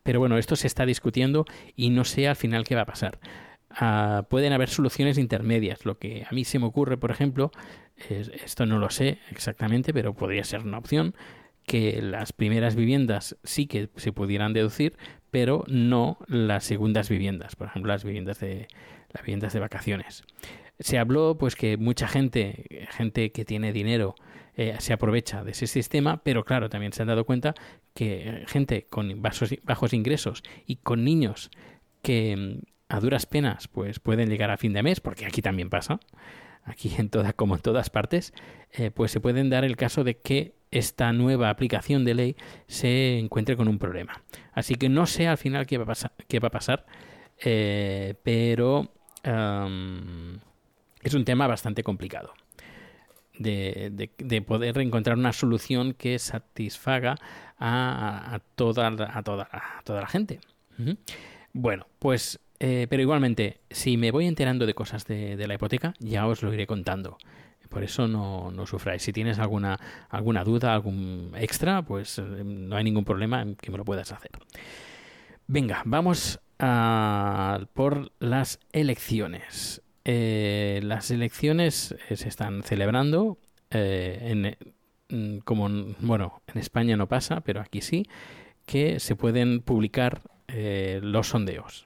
pero 0.03 0.19
bueno, 0.19 0.37
esto 0.37 0.55
se 0.55 0.67
está 0.67 0.85
discutiendo 0.85 1.45
y 1.75 1.89
no 1.89 2.03
sé 2.05 2.27
al 2.27 2.35
final 2.35 2.63
qué 2.63 2.75
va 2.75 2.81
a 2.81 2.85
pasar. 2.85 3.19
Ah, 3.71 4.27
pueden 4.29 4.53
haber 4.53 4.69
soluciones 4.69 5.17
intermedias. 5.17 5.83
Lo 5.83 5.97
que 5.97 6.25
a 6.29 6.33
mí 6.33 6.45
se 6.45 6.59
me 6.59 6.67
ocurre, 6.67 6.97
por 6.97 7.09
ejemplo, 7.09 7.51
es- 8.09 8.29
esto 8.29 8.67
no 8.67 8.77
lo 8.77 8.91
sé 8.91 9.17
exactamente, 9.31 9.93
pero 9.93 10.13
podría 10.13 10.43
ser 10.43 10.61
una 10.61 10.77
opción, 10.77 11.15
que 11.65 11.99
las 12.03 12.31
primeras 12.33 12.75
viviendas 12.75 13.35
sí 13.43 13.65
que 13.65 13.89
se 13.95 14.11
pudieran 14.13 14.53
deducir, 14.53 14.95
pero 15.35 15.65
no 15.67 16.17
las 16.27 16.63
segundas 16.63 17.09
viviendas, 17.09 17.57
por 17.57 17.67
ejemplo, 17.67 17.91
las 17.91 18.05
viviendas 18.05 18.39
de 18.39 18.69
las 19.11 19.21
viviendas 19.21 19.51
de 19.51 19.59
vacaciones. 19.59 20.23
Se 20.79 20.97
habló 20.97 21.37
pues 21.37 21.57
que 21.57 21.75
mucha 21.75 22.07
gente, 22.07 22.87
gente 22.91 23.33
que 23.33 23.43
tiene 23.43 23.73
dinero, 23.73 24.15
eh, 24.55 24.77
se 24.79 24.93
aprovecha 24.93 25.43
de 25.43 25.51
ese 25.51 25.67
sistema, 25.67 26.23
pero 26.23 26.45
claro, 26.45 26.69
también 26.69 26.93
se 26.93 27.01
han 27.01 27.09
dado 27.09 27.25
cuenta 27.25 27.53
que 27.93 28.29
eh, 28.29 28.43
gente 28.47 28.87
con 28.89 29.21
bajos, 29.21 29.53
bajos 29.63 29.91
ingresos 29.91 30.41
y 30.65 30.77
con 30.77 31.03
niños 31.03 31.51
que 32.01 32.37
mm, 32.37 32.65
a 32.87 33.01
duras 33.01 33.25
penas 33.25 33.67
pues 33.67 33.99
pueden 33.99 34.29
llegar 34.29 34.51
a 34.51 34.57
fin 34.57 34.71
de 34.71 34.83
mes, 34.83 35.01
porque 35.01 35.25
aquí 35.25 35.41
también 35.41 35.69
pasa, 35.69 35.99
aquí 36.65 36.93
en 36.98 37.10
toda, 37.10 37.31
como 37.34 37.55
en 37.55 37.62
todas 37.62 37.89
partes, 37.89 38.34
eh, 38.74 38.91
pues 38.91 39.12
se 39.12 39.22
pueden 39.22 39.50
dar 39.50 39.63
el 39.63 39.77
caso 39.77 40.03
de 40.03 40.17
que 40.17 40.55
esta 40.72 41.13
nueva 41.13 41.50
aplicación 41.50 42.03
de 42.03 42.13
ley 42.15 42.36
se 42.67 43.17
encuentre 43.19 43.55
con 43.55 43.67
un 43.69 43.79
problema. 43.79 44.22
Así 44.51 44.75
que 44.75 44.89
no 44.89 45.05
sé 45.05 45.27
al 45.27 45.38
final 45.38 45.65
qué 45.65 45.77
va 45.77 45.84
a 45.84 45.88
pasar, 45.88 46.12
qué 46.27 46.39
va 46.39 46.50
a 46.50 46.51
pasar 46.51 46.86
eh, 47.39 48.15
pero 48.24 48.91
es 51.03 51.13
un 51.13 51.25
tema 51.25 51.48
bastante 51.48 51.84
complicado. 51.84 52.34
De, 53.38 53.89
de- 53.91 54.12
de 54.17 54.41
poder 54.41 54.77
encontrar 54.77 55.17
una 55.17 55.34
solución 55.34 55.93
que 55.93 56.17
satisfaga 56.19 57.17
a, 57.60 58.39
toda, 58.55 58.88
a, 58.88 59.24
toda, 59.24 59.50
a 59.51 59.81
toda 59.84 60.01
la 60.01 60.07
gente. 60.07 60.39
Bueno, 61.51 61.86
pues, 62.00 62.39
eh, 62.67 62.88
pero 62.89 63.03
igualmente, 63.03 63.62
si 63.69 63.95
me 63.95 64.10
voy 64.10 64.25
enterando 64.25 64.65
de 64.65 64.74
cosas 64.74 65.05
de, 65.05 65.38
la 65.48 65.53
hipoteca, 65.53 65.93
ya 66.00 66.25
os 66.25 66.41
lo 66.41 66.51
iré 66.51 66.65
contando. 66.65 67.17
Por 67.69 67.84
eso 67.84 68.07
no, 68.07 68.50
no 68.50 68.65
sufráis. 68.65 69.03
Si 69.03 69.13
tienes 69.13 69.38
alguna, 69.38 69.79
alguna 70.10 70.43
duda, 70.43 70.74
algún 70.74 71.31
extra, 71.38 71.84
pues 71.84 72.17
eh, 72.17 72.24
no 72.24 72.75
hay 72.75 72.84
ningún 72.84 73.05
problema 73.05 73.43
en 73.43 73.55
que 73.55 73.69
me 73.69 73.77
lo 73.77 73.86
puedas 73.86 74.12
hacer. 74.12 74.31
Venga, 75.45 75.84
vamos 75.86 76.39
a 76.57 77.60
por 77.74 78.12
las 78.17 78.60
elecciones. 78.72 79.84
Eh, 80.03 80.79
las 80.84 81.12
elecciones 81.12 81.95
se 82.12 82.27
están 82.27 82.63
celebrando. 82.63 83.38
en, 83.69 84.57
mm, 85.10 85.39
como 85.39 85.67
en- 85.67 85.95
bueno, 86.00 86.41
en 86.48 86.60
España 86.60 86.98
no 86.98 87.07
pasa, 87.07 87.41
pero 87.41 87.62
aquí 87.62 87.81
sí, 87.81 88.07
que 88.65 89.00
se 89.00 89.15
pueden 89.15 89.62
publicar 89.62 90.22
eh, 90.57 91.00
los 91.03 91.27
sondeos. 91.27 91.85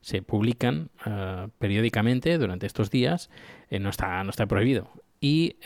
Se 0.00 0.22
publican 0.22 0.90
eh, 1.04 1.48
periódicamente 1.58 2.38
durante 2.38 2.66
estos 2.66 2.90
días, 2.90 3.30
no, 3.70 3.90
está, 3.90 4.22
no 4.22 4.30
está 4.30 4.46
prohibido. 4.46 4.90
Y 5.20 5.56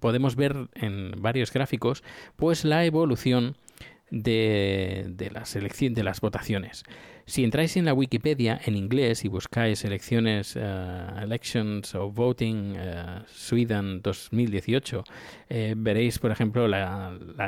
podemos 0.00 0.36
ver 0.36 0.68
en 0.74 1.12
varios 1.18 1.52
gráficos 1.52 2.02
pues 2.34 2.64
la 2.64 2.84
evolución 2.84 3.56
de, 4.10 5.06
de, 5.08 5.30
las, 5.30 5.54
de 5.54 6.02
las 6.02 6.20
votaciones. 6.20 6.84
Si 7.28 7.42
entráis 7.42 7.76
en 7.76 7.86
la 7.86 7.92
Wikipedia 7.92 8.60
en 8.64 8.76
inglés 8.76 9.24
y 9.24 9.28
buscáis 9.28 9.84
elecciones, 9.84 10.54
eh, 10.54 11.06
Elections 11.20 11.92
of 11.96 12.14
Voting 12.14 12.76
uh, 12.76 13.24
Sweden 13.26 14.00
2018, 14.00 15.02
eh, 15.48 15.74
veréis, 15.76 16.20
por 16.20 16.30
ejemplo, 16.30 16.68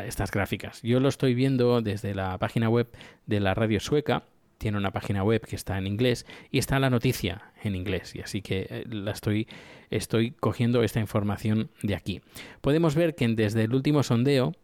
estas 0.05 0.33
gráficas. 0.33 0.83
Yo 0.83 0.99
lo 0.99 1.09
estoy 1.09 1.35
viendo 1.35 1.81
desde 1.81 2.13
la 2.13 2.37
página 2.39 2.69
web 2.69 2.89
de 3.27 3.39
la 3.39 3.55
radio 3.55 3.79
sueca. 3.79 4.25
Tiene 4.59 4.79
una 4.79 4.91
página 4.91 5.23
web 5.23 5.47
que 5.47 5.55
está 5.55 5.79
en 5.79 5.87
inglés 5.87 6.27
y 6.51 6.59
está 6.59 6.81
la 6.81 6.91
noticia 6.91 7.53
en 7.63 7.77
inglés. 7.77 8.17
Y 8.17 8.21
así 8.21 8.43
que 8.43 8.85
la 8.91 9.13
estoy, 9.13 9.47
estoy 9.91 10.33
cogiendo 10.33 10.83
esta 10.83 10.99
información 10.99 11.71
de 11.85 11.95
aquí. 11.95 12.21
Podemos 12.61 12.97
ver 12.97 13.15
que 13.15 13.29
desde 13.29 13.63
el 13.63 13.75
último 13.77 14.03
sondeo, 14.03 14.57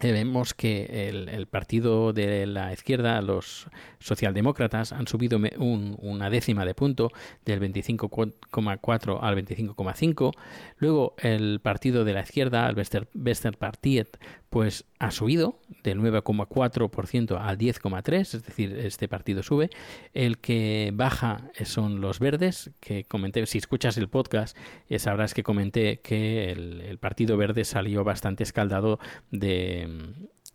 eh, 0.00 0.12
vemos 0.12 0.52
que 0.52 1.08
el, 1.08 1.46
partido 1.46 2.12
de 2.12 2.46
la 2.46 2.72
izquierda, 2.72 3.22
los 3.22 3.66
socialdemócratas, 3.98 4.92
han 4.92 5.06
subido 5.06 5.38
una 5.58 6.28
décima 6.28 6.64
de 6.66 6.74
punto 6.74 7.10
del 7.44 7.60
25,4 7.60 9.18
al 9.22 9.36
25,5. 9.36 10.32
Luego 10.78 11.14
el 11.18 11.60
partido 11.60 12.04
de 12.04 12.12
la 12.12 12.20
izquierda, 12.20 12.68
el 12.68 12.76
Westerpartiet, 13.14 14.18
pues 14.50 14.84
ha 14.98 15.10
subido 15.10 15.58
del 15.82 16.00
9,4% 16.00 17.38
al 17.40 17.58
10,3%, 17.58 18.20
es 18.20 18.44
decir, 18.44 18.78
este 18.78 19.08
partido 19.08 19.42
sube. 19.42 19.70
El 20.14 20.38
que 20.38 20.90
baja 20.94 21.50
son 21.64 22.00
los 22.00 22.18
verdes, 22.18 22.70
que 22.80 23.04
comenté, 23.04 23.44
si 23.46 23.58
escuchas 23.58 23.96
el 23.96 24.08
podcast, 24.08 24.56
eh, 24.88 24.98
sabrás 24.98 25.34
que 25.34 25.42
comenté 25.42 26.00
que 26.00 26.50
el, 26.50 26.98
Partido 26.98 27.36
Verde 27.36 27.64
salió 27.64 28.04
bastante 28.04 28.42
escaldado 28.42 28.98
de, 29.30 29.82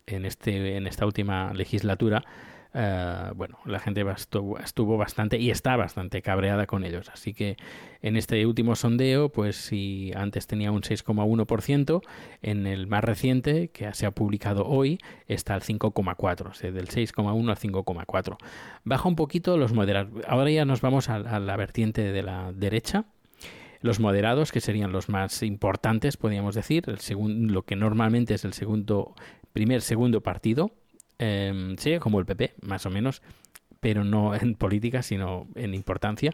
en, 0.07 0.25
este, 0.25 0.75
en 0.75 0.87
esta 0.87 1.05
última 1.05 1.53
legislatura 1.53 2.23
eh, 2.73 3.31
bueno, 3.35 3.57
la 3.65 3.79
gente 3.79 4.05
estuvo, 4.15 4.97
bastante 4.97 5.37
y 5.37 5.51
está 5.51 5.75
bastante 5.75 6.21
cabreada 6.21 6.67
con 6.67 6.83
ellos. 6.83 7.09
Así 7.09 7.33
que 7.33 7.57
en 8.01 8.15
este 8.15 8.45
último 8.45 8.75
sondeo, 8.75 9.29
pues 9.29 9.57
si 9.57 10.11
antes 10.15 10.47
tenía 10.47 10.71
un 10.71 10.81
6,1%, 10.81 12.01
en 12.41 12.67
el 12.67 12.87
más 12.87 13.03
reciente, 13.03 13.69
que 13.69 13.93
se 13.93 14.05
ha 14.05 14.11
publicado 14.11 14.65
hoy, 14.65 14.99
está 15.27 15.55
al 15.55 15.61
5,4%, 15.61 16.49
o 16.49 16.53
sea, 16.53 16.71
del 16.71 16.87
6,1 16.87 17.49
al 17.49 17.57
5,4%. 17.57 18.37
Baja 18.83 19.07
un 19.07 19.15
poquito 19.15 19.57
los 19.57 19.73
moderados. 19.73 20.23
Ahora 20.27 20.49
ya 20.49 20.65
nos 20.65 20.81
vamos 20.81 21.09
a, 21.09 21.19
la 21.19 21.55
vertiente 21.57 22.11
de 22.11 22.23
la 22.23 22.51
derecha 22.53 23.05
los 23.81 23.99
moderados, 23.99 24.51
que 24.51 24.61
serían 24.61 24.91
los 24.91 25.09
más 25.09 25.41
importantes, 25.41 26.15
podríamos 26.15 26.53
decir, 26.53 26.83
el 26.87 27.47
lo 27.47 27.63
que 27.63 27.75
normalmente 27.75 28.35
es 28.35 28.45
el 28.45 28.53
segundo, 28.53 29.15
primer, 29.53 29.81
segundo 29.81 30.21
partido, 30.21 30.69
eh, 31.21 31.75
sí, 31.77 31.99
como 31.99 32.19
el 32.19 32.25
PP, 32.25 32.55
más 32.63 32.85
o 32.85 32.89
menos, 32.89 33.21
pero 33.79 34.03
no 34.03 34.35
en 34.35 34.55
política, 34.55 35.03
sino 35.03 35.47
en 35.55 35.73
importancia. 35.73 36.31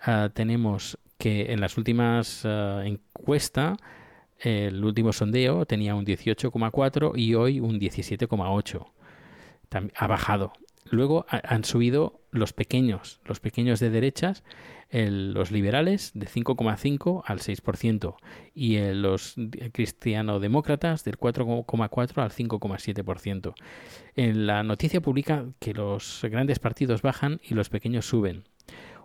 Ah, 0.00 0.30
tenemos 0.32 0.98
que 1.16 1.52
en 1.52 1.60
las 1.60 1.76
últimas 1.76 2.44
uh, 2.44 2.80
encuestas, 2.80 3.76
el 4.38 4.84
último 4.84 5.12
sondeo 5.12 5.66
tenía 5.66 5.96
un 5.96 6.06
18,4 6.06 7.12
y 7.16 7.34
hoy 7.34 7.58
un 7.58 7.80
17,8. 7.80 8.86
Ha 9.96 10.06
bajado. 10.06 10.52
Luego 10.90 11.26
han 11.28 11.64
subido 11.64 12.20
los 12.30 12.52
pequeños, 12.52 13.20
los 13.24 13.40
pequeños 13.40 13.80
de 13.80 13.90
derechas, 13.90 14.42
los 14.90 15.50
liberales 15.50 16.12
de 16.14 16.26
5,5 16.26 17.22
al 17.26 17.40
6% 17.40 18.16
y 18.54 18.78
los 18.94 19.34
cristiano-demócratas 19.72 21.04
del 21.04 21.18
4,4 21.18 22.22
al 22.22 22.30
5,7%. 22.30 23.54
En 24.16 24.46
la 24.46 24.62
noticia 24.62 25.00
publica 25.00 25.46
que 25.58 25.74
los 25.74 26.20
grandes 26.22 26.58
partidos 26.58 27.02
bajan 27.02 27.40
y 27.42 27.54
los 27.54 27.68
pequeños 27.68 28.06
suben. 28.06 28.44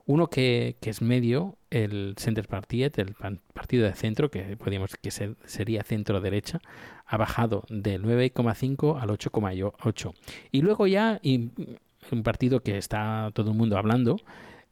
Uno 0.05 0.29
que, 0.29 0.75
es 0.81 1.01
medio, 1.01 1.58
el 1.73 2.13
Center 2.17 2.47
Party, 2.47 2.83
el 2.83 3.15
partido 3.53 3.86
de 3.86 3.93
centro, 3.93 4.29
que 4.29 4.55
podríamos 4.57 4.95
que 4.95 5.09
sería 5.12 5.83
centro 5.83 6.21
derecha, 6.21 6.62
ha 7.05 7.17
bajado 7.17 7.63
del 7.69 8.03
9,5 8.03 9.01
al 9.01 9.09
8,8. 9.09 10.13
Y 10.51 10.62
luego 10.62 10.86
ya 10.86 11.19
y 11.23 11.49
un 12.12 12.23
partido 12.23 12.62
que 12.62 12.77
está 12.77 13.31
todo 13.33 13.51
el 13.51 13.57
mundo 13.57 13.77
hablando 13.77 14.17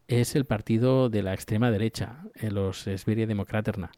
es 0.08 0.36
el 0.36 0.46
partido 0.46 1.10
de 1.10 1.24
la 1.24 1.34
extrema 1.34 1.72
derecha, 1.72 2.24
eh, 2.36 2.52
los 2.52 2.82
Sveria 2.84 3.26
Demokraterna, 3.26 3.92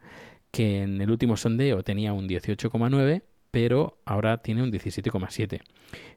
que 0.51 0.83
en 0.83 1.01
el 1.01 1.11
último 1.11 1.35
sondeo 1.35 1.83
tenía 1.83 2.13
un 2.13 2.27
18,9 2.27 3.23
pero 3.51 3.99
ahora 4.05 4.39
tiene 4.39 4.63
un 4.63 4.71
17,7. 4.71 5.61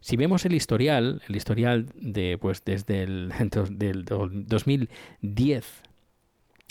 Si 0.00 0.16
vemos 0.16 0.46
el 0.46 0.54
historial, 0.54 1.20
el 1.28 1.36
historial 1.36 1.86
de 1.94 2.38
pues 2.40 2.64
desde 2.64 3.02
el 3.02 3.30
del 3.72 4.06
2010 4.06 5.82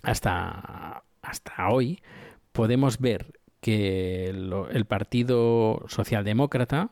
hasta, 0.03 1.03
hoy, 1.69 2.01
podemos 2.51 2.99
ver 2.99 3.39
que 3.61 4.27
el 4.27 4.85
Partido 4.85 5.85
Socialdemócrata, 5.87 6.91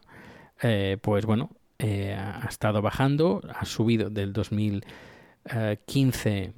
eh, 0.61 0.97
pues 1.01 1.25
bueno, 1.25 1.49
eh, 1.79 2.15
ha 2.15 2.47
estado 2.47 2.81
bajando, 2.81 3.41
ha 3.53 3.65
subido 3.65 4.09
del 4.09 4.31
2015, 4.33 6.53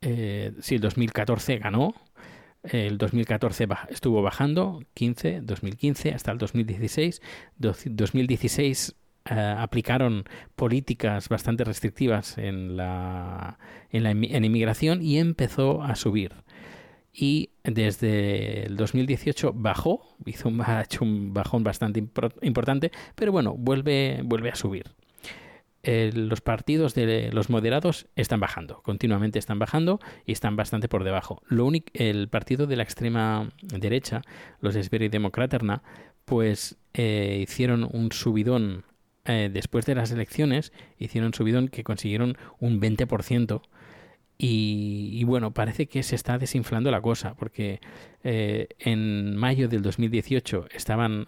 eh, 0.00 0.52
sí, 0.60 0.74
el 0.74 0.80
2014 0.80 1.58
ganó, 1.58 1.94
el 2.64 2.98
2014 2.98 3.68
estuvo 3.88 4.20
bajando, 4.22 4.82
15, 4.94 5.42
2015 5.42 6.10
hasta 6.10 6.32
el 6.32 6.38
2016. 6.38 7.22
2016 7.56 8.96
eh, 9.30 9.54
aplicaron 9.58 10.24
políticas 10.56 11.28
bastante 11.28 11.64
restrictivas 11.64 12.38
en 12.38 12.76
la, 12.76 13.58
en 13.90 14.44
inmigración 14.44 15.02
y 15.02 15.18
empezó 15.18 15.82
a 15.82 15.94
subir. 15.96 16.32
Y 17.12 17.50
desde 17.64 18.66
el 18.66 18.76
2018 18.76 19.52
bajó, 19.54 20.16
hizo 20.24 20.50
ha 20.64 20.82
hecho 20.82 21.04
un 21.04 21.34
bajón 21.34 21.64
bastante 21.64 22.02
importante, 22.42 22.92
pero 23.14 23.32
bueno, 23.32 23.54
vuelve, 23.56 24.20
vuelve 24.24 24.50
a 24.50 24.54
subir. 24.54 24.84
Los 25.82 26.42
partidos 26.42 26.94
de 26.94 27.30
los 27.32 27.48
moderados 27.48 28.08
están 28.14 28.40
bajando, 28.40 28.82
continuamente 28.82 29.38
están 29.38 29.58
bajando 29.58 30.00
y 30.26 30.32
están 30.32 30.54
bastante 30.54 30.86
por 30.86 31.02
debajo. 31.02 31.40
Lo 31.46 31.64
único, 31.64 31.86
el 31.94 32.28
partido 32.28 32.66
de 32.66 32.76
la 32.76 32.82
extrema 32.82 33.50
derecha, 33.62 34.20
los 34.60 34.74
Democraterna, 34.74 35.82
pues 36.26 36.76
eh, 36.92 37.38
hicieron 37.42 37.88
un 37.90 38.12
subidón 38.12 38.84
eh, 39.28 39.50
después 39.52 39.86
de 39.86 39.94
las 39.94 40.10
elecciones, 40.10 40.72
hicieron 40.98 41.32
subidón 41.34 41.68
que 41.68 41.84
consiguieron 41.84 42.36
un 42.58 42.80
20%. 42.80 43.62
Y, 44.40 45.10
y, 45.14 45.24
bueno, 45.24 45.52
parece 45.52 45.86
que 45.86 46.02
se 46.04 46.14
está 46.14 46.38
desinflando 46.38 46.90
la 46.92 47.00
cosa, 47.00 47.34
porque 47.34 47.80
en 48.22 49.36
mayo 49.36 49.68
del 49.68 49.82
2018 49.82 50.66
estaban, 50.72 51.26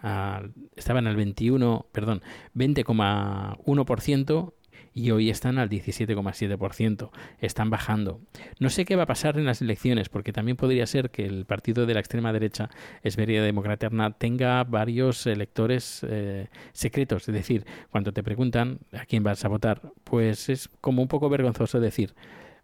estaban 0.77 1.07
al 1.07 1.15
21, 1.17 1.87
perdón, 1.91 2.21
20,1% 2.55 4.53
y 4.93 5.11
hoy 5.11 5.29
están 5.29 5.57
al 5.57 5.69
17,7%. 5.69 7.11
Están 7.39 7.69
bajando. 7.69 8.21
No 8.59 8.69
sé 8.69 8.85
qué 8.85 8.95
va 8.95 9.03
a 9.03 9.07
pasar 9.07 9.37
en 9.37 9.45
las 9.45 9.61
elecciones, 9.61 10.09
porque 10.09 10.33
también 10.33 10.57
podría 10.57 10.85
ser 10.85 11.09
que 11.09 11.25
el 11.25 11.45
partido 11.45 11.85
de 11.85 11.93
la 11.93 11.99
extrema 11.99 12.33
derecha, 12.33 12.69
Esberia 13.03 13.41
Democraterna, 13.41 14.11
tenga 14.11 14.63
varios 14.63 15.25
electores 15.27 16.05
eh, 16.07 16.47
secretos. 16.73 17.27
Es 17.27 17.33
decir, 17.33 17.65
cuando 17.89 18.11
te 18.11 18.23
preguntan 18.23 18.79
a 18.93 19.05
quién 19.05 19.23
vas 19.23 19.45
a 19.45 19.47
votar, 19.47 19.81
pues 20.03 20.49
es 20.49 20.69
como 20.81 21.01
un 21.01 21.07
poco 21.07 21.29
vergonzoso 21.29 21.79
decir, 21.79 22.13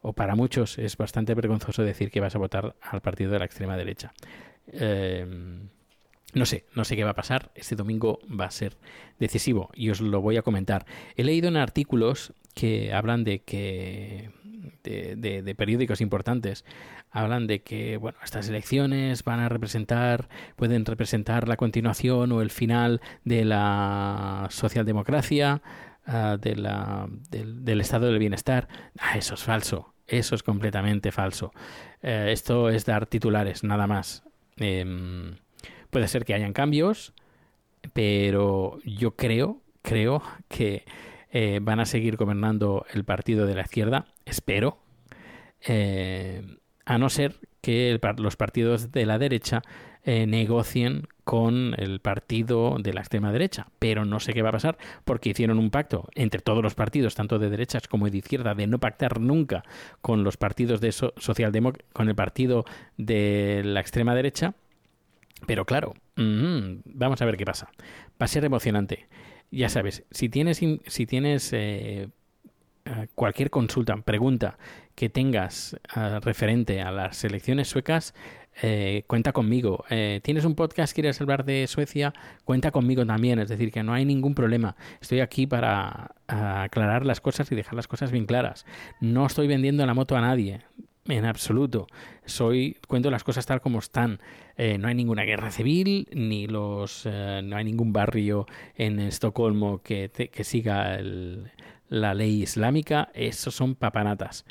o 0.01 0.13
para 0.13 0.35
muchos 0.35 0.77
es 0.77 0.97
bastante 0.97 1.33
vergonzoso 1.33 1.83
decir 1.83 2.11
que 2.11 2.19
vas 2.19 2.35
a 2.35 2.39
votar 2.39 2.75
al 2.81 3.01
partido 3.01 3.31
de 3.31 3.39
la 3.39 3.45
extrema 3.45 3.77
derecha. 3.77 4.13
Eh, 4.67 5.25
no 6.33 6.45
sé, 6.45 6.65
no 6.75 6.83
sé 6.85 6.95
qué 6.95 7.03
va 7.03 7.11
a 7.11 7.15
pasar. 7.15 7.51
Este 7.55 7.75
domingo 7.75 8.19
va 8.27 8.45
a 8.45 8.51
ser 8.51 8.77
decisivo 9.19 9.69
y 9.73 9.89
os 9.89 10.01
lo 10.01 10.21
voy 10.21 10.37
a 10.37 10.41
comentar. 10.41 10.85
He 11.15 11.23
leído 11.23 11.47
en 11.47 11.57
artículos 11.57 12.33
que 12.53 12.93
hablan 12.93 13.23
de 13.23 13.39
que 13.39 14.31
de, 14.83 15.55
periódicos 15.55 16.01
importantes 16.01 16.65
hablan 17.11 17.47
de 17.47 17.61
que 17.61 17.97
bueno 17.97 18.17
estas 18.23 18.49
elecciones 18.49 19.23
van 19.23 19.39
a 19.39 19.49
representar 19.49 20.29
pueden 20.55 20.85
representar 20.85 21.47
la 21.47 21.57
continuación 21.57 22.31
o 22.31 22.41
el 22.41 22.49
final 22.49 23.01
de 23.23 23.45
la 23.45 24.47
socialdemocracia 24.49 25.61
uh, 26.07 26.37
de 26.37 26.55
la, 26.55 27.07
del, 27.29 27.81
estado 27.81 28.07
del 28.07 28.19
bienestar 28.19 28.67
ah, 28.99 29.17
eso 29.17 29.35
es 29.35 29.43
falso 29.43 29.93
eso 30.07 30.35
es 30.35 30.43
completamente 30.43 31.11
falso 31.11 31.51
eh, 32.01 32.29
esto 32.31 32.69
es 32.69 32.85
dar 32.85 33.07
titulares 33.07 33.63
nada 33.63 33.87
más 33.87 34.23
eh, 34.57 34.85
Puede 35.89 36.07
ser 36.07 36.25
que 36.25 36.33
hayan 36.33 36.53
cambios, 36.53 37.13
pero 37.93 38.79
yo 38.83 39.15
creo, 39.15 39.61
creo 39.81 40.21
que 40.47 40.85
eh, 41.31 41.59
van 41.61 41.79
a 41.79 41.85
seguir 41.85 42.17
gobernando 42.17 42.85
el 42.93 43.03
partido 43.05 43.45
de 43.45 43.55
la 43.55 43.61
izquierda, 43.61 44.05
espero, 44.25 44.79
eh, 45.65 46.57
a 46.85 46.97
no 46.97 47.09
ser 47.09 47.35
que 47.61 47.99
los 48.17 48.35
partidos 48.37 48.91
de 48.91 49.05
la 49.05 49.19
derecha 49.19 49.61
eh, 50.09 50.25
negocien 50.25 51.09
con 51.25 51.75
el 51.77 51.99
partido 51.99 52.77
de 52.79 52.93
la 52.93 53.01
extrema 53.01 53.33
derecha. 53.33 53.67
Pero 53.77 54.05
no 54.05 54.21
sé 54.21 54.31
qué 54.31 54.41
va 54.41 54.49
a 54.49 54.53
pasar 54.53 54.77
porque 55.03 55.31
hicieron 55.31 55.59
un 55.59 55.69
pacto 55.69 56.07
entre 56.15 56.39
todos 56.39 56.63
los 56.63 56.75
partidos, 56.75 57.13
tanto 57.13 57.39
de 57.39 57.49
derechas 57.49 57.89
como 57.89 58.09
de 58.09 58.19
izquierda, 58.19 58.55
de 58.55 58.67
no 58.67 58.79
pactar 58.79 59.19
nunca 59.19 59.65
con 59.99 60.23
los 60.23 60.37
partidos 60.37 60.79
de 60.79 60.93
so 60.93 61.13
socialdemócrata, 61.17 61.85
con 61.91 62.07
el 62.07 62.15
partido 62.15 62.63
de 62.95 63.63
la 63.65 63.81
extrema 63.81 64.15
derecha. 64.15 64.53
Pero 65.45 65.65
claro, 65.65 65.93
mm, 66.15 66.81
vamos 66.85 67.21
a 67.21 67.25
ver 67.25 67.37
qué 67.37 67.45
pasa. 67.45 67.69
Va 68.21 68.25
a 68.25 68.27
ser 68.27 68.43
emocionante. 68.45 69.07
Ya 69.51 69.69
sabes, 69.69 70.03
si 70.11 70.29
tienes, 70.29 70.59
si 70.87 71.05
tienes 71.05 71.53
eh, 71.53 72.09
eh, 72.85 73.07
cualquier 73.15 73.49
consulta, 73.49 73.95
pregunta 73.97 74.57
que 74.95 75.09
tengas 75.09 75.77
eh, 75.95 76.19
referente 76.21 76.81
a 76.81 76.91
las 76.91 77.23
elecciones 77.23 77.67
suecas, 77.67 78.13
eh, 78.61 79.03
cuenta 79.05 79.31
conmigo. 79.33 79.85
Eh, 79.89 80.19
¿Tienes 80.23 80.43
un 80.43 80.55
podcast? 80.55 80.93
¿Quieres 80.93 81.21
hablar 81.21 81.45
de 81.45 81.67
Suecia? 81.67 82.13
Cuenta 82.43 82.71
conmigo 82.71 83.05
también. 83.05 83.37
Es 83.37 83.49
decir, 83.49 83.71
que 83.71 83.83
no 83.83 83.93
hay 83.93 84.05
ningún 84.05 84.33
problema. 84.33 84.75
Estoy 84.99 85.19
aquí 85.19 85.45
para 85.45 86.15
aclarar 86.27 87.05
las 87.05 87.21
cosas 87.21 87.51
y 87.51 87.55
dejar 87.55 87.75
las 87.75 87.87
cosas 87.87 88.11
bien 88.11 88.25
claras. 88.25 88.65
No 88.99 89.27
estoy 89.27 89.47
vendiendo 89.47 89.85
la 89.85 89.93
moto 89.93 90.17
a 90.17 90.21
nadie. 90.21 90.61
En 91.07 91.25
absoluto. 91.25 91.87
Soy, 92.25 92.77
cuento 92.87 93.09
las 93.09 93.23
cosas 93.23 93.45
tal 93.45 93.61
como 93.61 93.79
están. 93.79 94.19
Eh, 94.57 94.77
no 94.77 94.87
hay 94.87 94.95
ninguna 94.95 95.23
guerra 95.23 95.51
civil, 95.51 96.07
ni 96.11 96.47
los, 96.47 97.03
eh, 97.05 97.41
no 97.43 97.55
hay 97.55 97.63
ningún 97.63 97.93
barrio 97.93 98.45
en 98.75 98.99
Estocolmo 98.99 99.81
que, 99.81 100.09
que 100.09 100.43
siga 100.43 100.99
la 101.89 102.13
ley 102.13 102.43
islámica. 102.43 103.09
Eso 103.13 103.51
son 103.51 103.75
papanatas. 103.75 104.45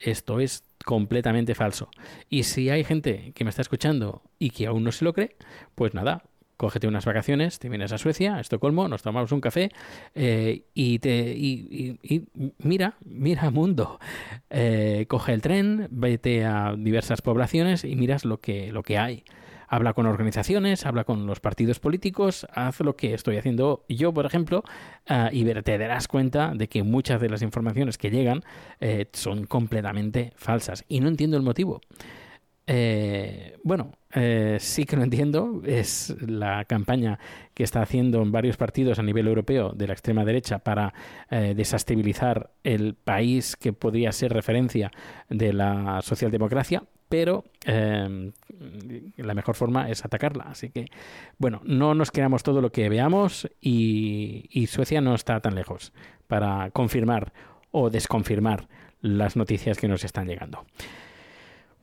Esto 0.00 0.40
es 0.40 0.64
completamente 0.84 1.54
falso. 1.54 1.88
Y 2.28 2.42
si 2.42 2.70
hay 2.70 2.82
gente 2.82 3.32
que 3.34 3.44
me 3.44 3.50
está 3.50 3.62
escuchando 3.62 4.22
y 4.38 4.50
que 4.50 4.66
aún 4.66 4.82
no 4.82 4.90
se 4.90 5.04
lo 5.04 5.12
cree, 5.12 5.36
pues 5.76 5.94
nada, 5.94 6.24
cógete 6.62 6.86
unas 6.86 7.04
vacaciones, 7.04 7.58
te 7.58 7.68
vienes 7.68 7.90
a 7.90 7.98
Suecia, 7.98 8.36
a 8.36 8.40
Estocolmo, 8.40 8.86
nos 8.86 9.02
tomamos 9.02 9.32
un 9.32 9.40
café 9.40 9.70
eh, 10.14 10.62
y 10.74 11.00
te 11.00 11.34
y, 11.36 11.98
y- 12.04 12.14
y 12.14 12.22
mira, 12.58 12.94
mira 13.04 13.50
mundo. 13.50 13.98
Eh, 14.48 15.06
coge 15.08 15.32
el 15.32 15.42
tren, 15.42 15.88
vete 15.90 16.44
a 16.44 16.76
diversas 16.78 17.20
poblaciones 17.20 17.82
y 17.84 17.96
miras 17.96 18.24
lo 18.24 18.38
que, 18.40 18.70
lo 18.70 18.84
que 18.84 18.96
hay. 18.96 19.24
Habla 19.66 19.92
con 19.92 20.06
organizaciones, 20.06 20.86
habla 20.86 21.02
con 21.02 21.26
los 21.26 21.40
partidos 21.40 21.80
políticos, 21.80 22.46
haz 22.54 22.78
lo 22.78 22.94
que 22.94 23.12
estoy 23.12 23.38
haciendo 23.38 23.84
yo, 23.88 24.14
por 24.14 24.24
ejemplo, 24.24 24.62
ah, 25.08 25.30
y 25.32 25.44
te 25.44 25.78
darás 25.78 26.06
cuenta 26.06 26.52
de 26.54 26.68
que 26.68 26.84
muchas 26.84 27.20
de 27.20 27.28
las 27.28 27.42
informaciones 27.42 27.98
que 27.98 28.10
llegan 28.10 28.44
eh, 28.80 29.06
son 29.14 29.46
completamente 29.46 30.32
falsas. 30.36 30.84
Y 30.88 31.00
no 31.00 31.08
entiendo 31.08 31.36
el 31.36 31.42
motivo. 31.42 31.80
Eh, 32.66 33.58
bueno, 33.64 33.92
eh, 34.14 34.58
sí 34.60 34.84
que 34.84 34.96
lo 34.96 35.02
entiendo. 35.02 35.62
Es 35.64 36.14
la 36.20 36.64
campaña 36.64 37.18
que 37.54 37.64
está 37.64 37.82
haciendo 37.82 38.22
en 38.22 38.32
varios 38.32 38.56
partidos 38.56 38.98
a 38.98 39.02
nivel 39.02 39.26
europeo 39.26 39.70
de 39.70 39.86
la 39.86 39.94
extrema 39.94 40.24
derecha 40.24 40.58
para 40.58 40.92
eh, 41.30 41.54
desestabilizar 41.56 42.50
el 42.62 42.94
país 42.94 43.56
que 43.56 43.72
podría 43.72 44.12
ser 44.12 44.32
referencia 44.32 44.90
de 45.28 45.52
la 45.52 46.00
socialdemocracia, 46.02 46.84
pero 47.08 47.44
eh, 47.66 48.32
la 49.16 49.34
mejor 49.34 49.54
forma 49.54 49.90
es 49.90 50.04
atacarla. 50.04 50.44
Así 50.44 50.70
que, 50.70 50.86
bueno, 51.38 51.60
no 51.64 51.94
nos 51.94 52.10
creamos 52.10 52.42
todo 52.42 52.60
lo 52.60 52.70
que 52.70 52.88
veamos 52.88 53.48
y 53.60 54.66
Suecia 54.68 55.00
no 55.00 55.14
está 55.14 55.40
tan 55.40 55.54
lejos 55.54 55.92
para 56.26 56.70
confirmar 56.70 57.32
o 57.70 57.90
desconfirmar 57.90 58.68
las 59.00 59.36
noticias 59.36 59.78
que 59.78 59.88
nos 59.88 60.04
están 60.04 60.26
llegando. 60.26 60.64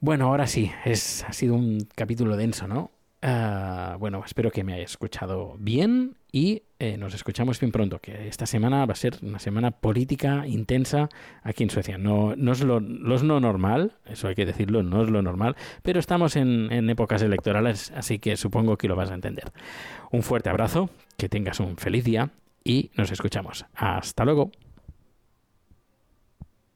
Bueno, 0.01 0.27
ahora 0.27 0.47
sí, 0.47 0.71
es, 0.85 1.25
ha 1.27 1.33
sido 1.33 1.55
un 1.55 1.87
capítulo 1.93 2.37
denso, 2.37 2.67
¿no? 2.67 2.91
Ah, 3.21 3.97
bueno, 3.99 4.23
espero 4.25 4.49
que 4.49 4.63
me 4.63 4.73
hayas 4.73 4.91
escuchado 4.91 5.57
bien 5.59 6.15
y 6.31 6.63
eh, 6.79 6.95
nos 6.95 7.13
escuchamos 7.13 7.59
bien 7.59 7.73
pronto, 7.73 7.99
que 7.99 8.29
esta 8.29 8.45
semana 8.45 8.85
va 8.85 8.93
a 8.93 8.95
ser 8.95 9.17
una 9.21 9.39
semana 9.39 9.71
política 9.71 10.47
intensa 10.47 11.09
aquí 11.43 11.63
en 11.63 11.69
Suecia. 11.69 11.97
No, 11.97 12.33
no, 12.37 12.53
es, 12.53 12.61
lo, 12.61 12.79
no 12.79 13.13
es 13.13 13.23
normal, 13.23 13.97
eso 14.05 14.29
hay 14.29 14.35
que 14.35 14.45
decirlo, 14.45 14.83
no 14.83 15.03
es 15.03 15.09
lo 15.09 15.21
normal, 15.21 15.57
pero 15.83 15.99
estamos 15.99 16.37
en, 16.37 16.71
en 16.71 16.89
épocas 16.89 17.21
electorales, 17.21 17.91
así 17.93 18.19
que 18.19 18.37
supongo 18.37 18.77
que 18.77 18.87
lo 18.87 18.95
vas 18.95 19.11
a 19.11 19.15
entender. 19.15 19.51
Un 20.11 20.23
fuerte 20.23 20.49
abrazo, 20.49 20.89
que 21.17 21.27
tengas 21.27 21.59
un 21.59 21.75
feliz 21.75 22.05
día 22.05 22.29
y 22.63 22.91
nos 22.95 23.11
escuchamos. 23.11 23.65
Hasta 23.75 24.23
luego. 24.23 24.51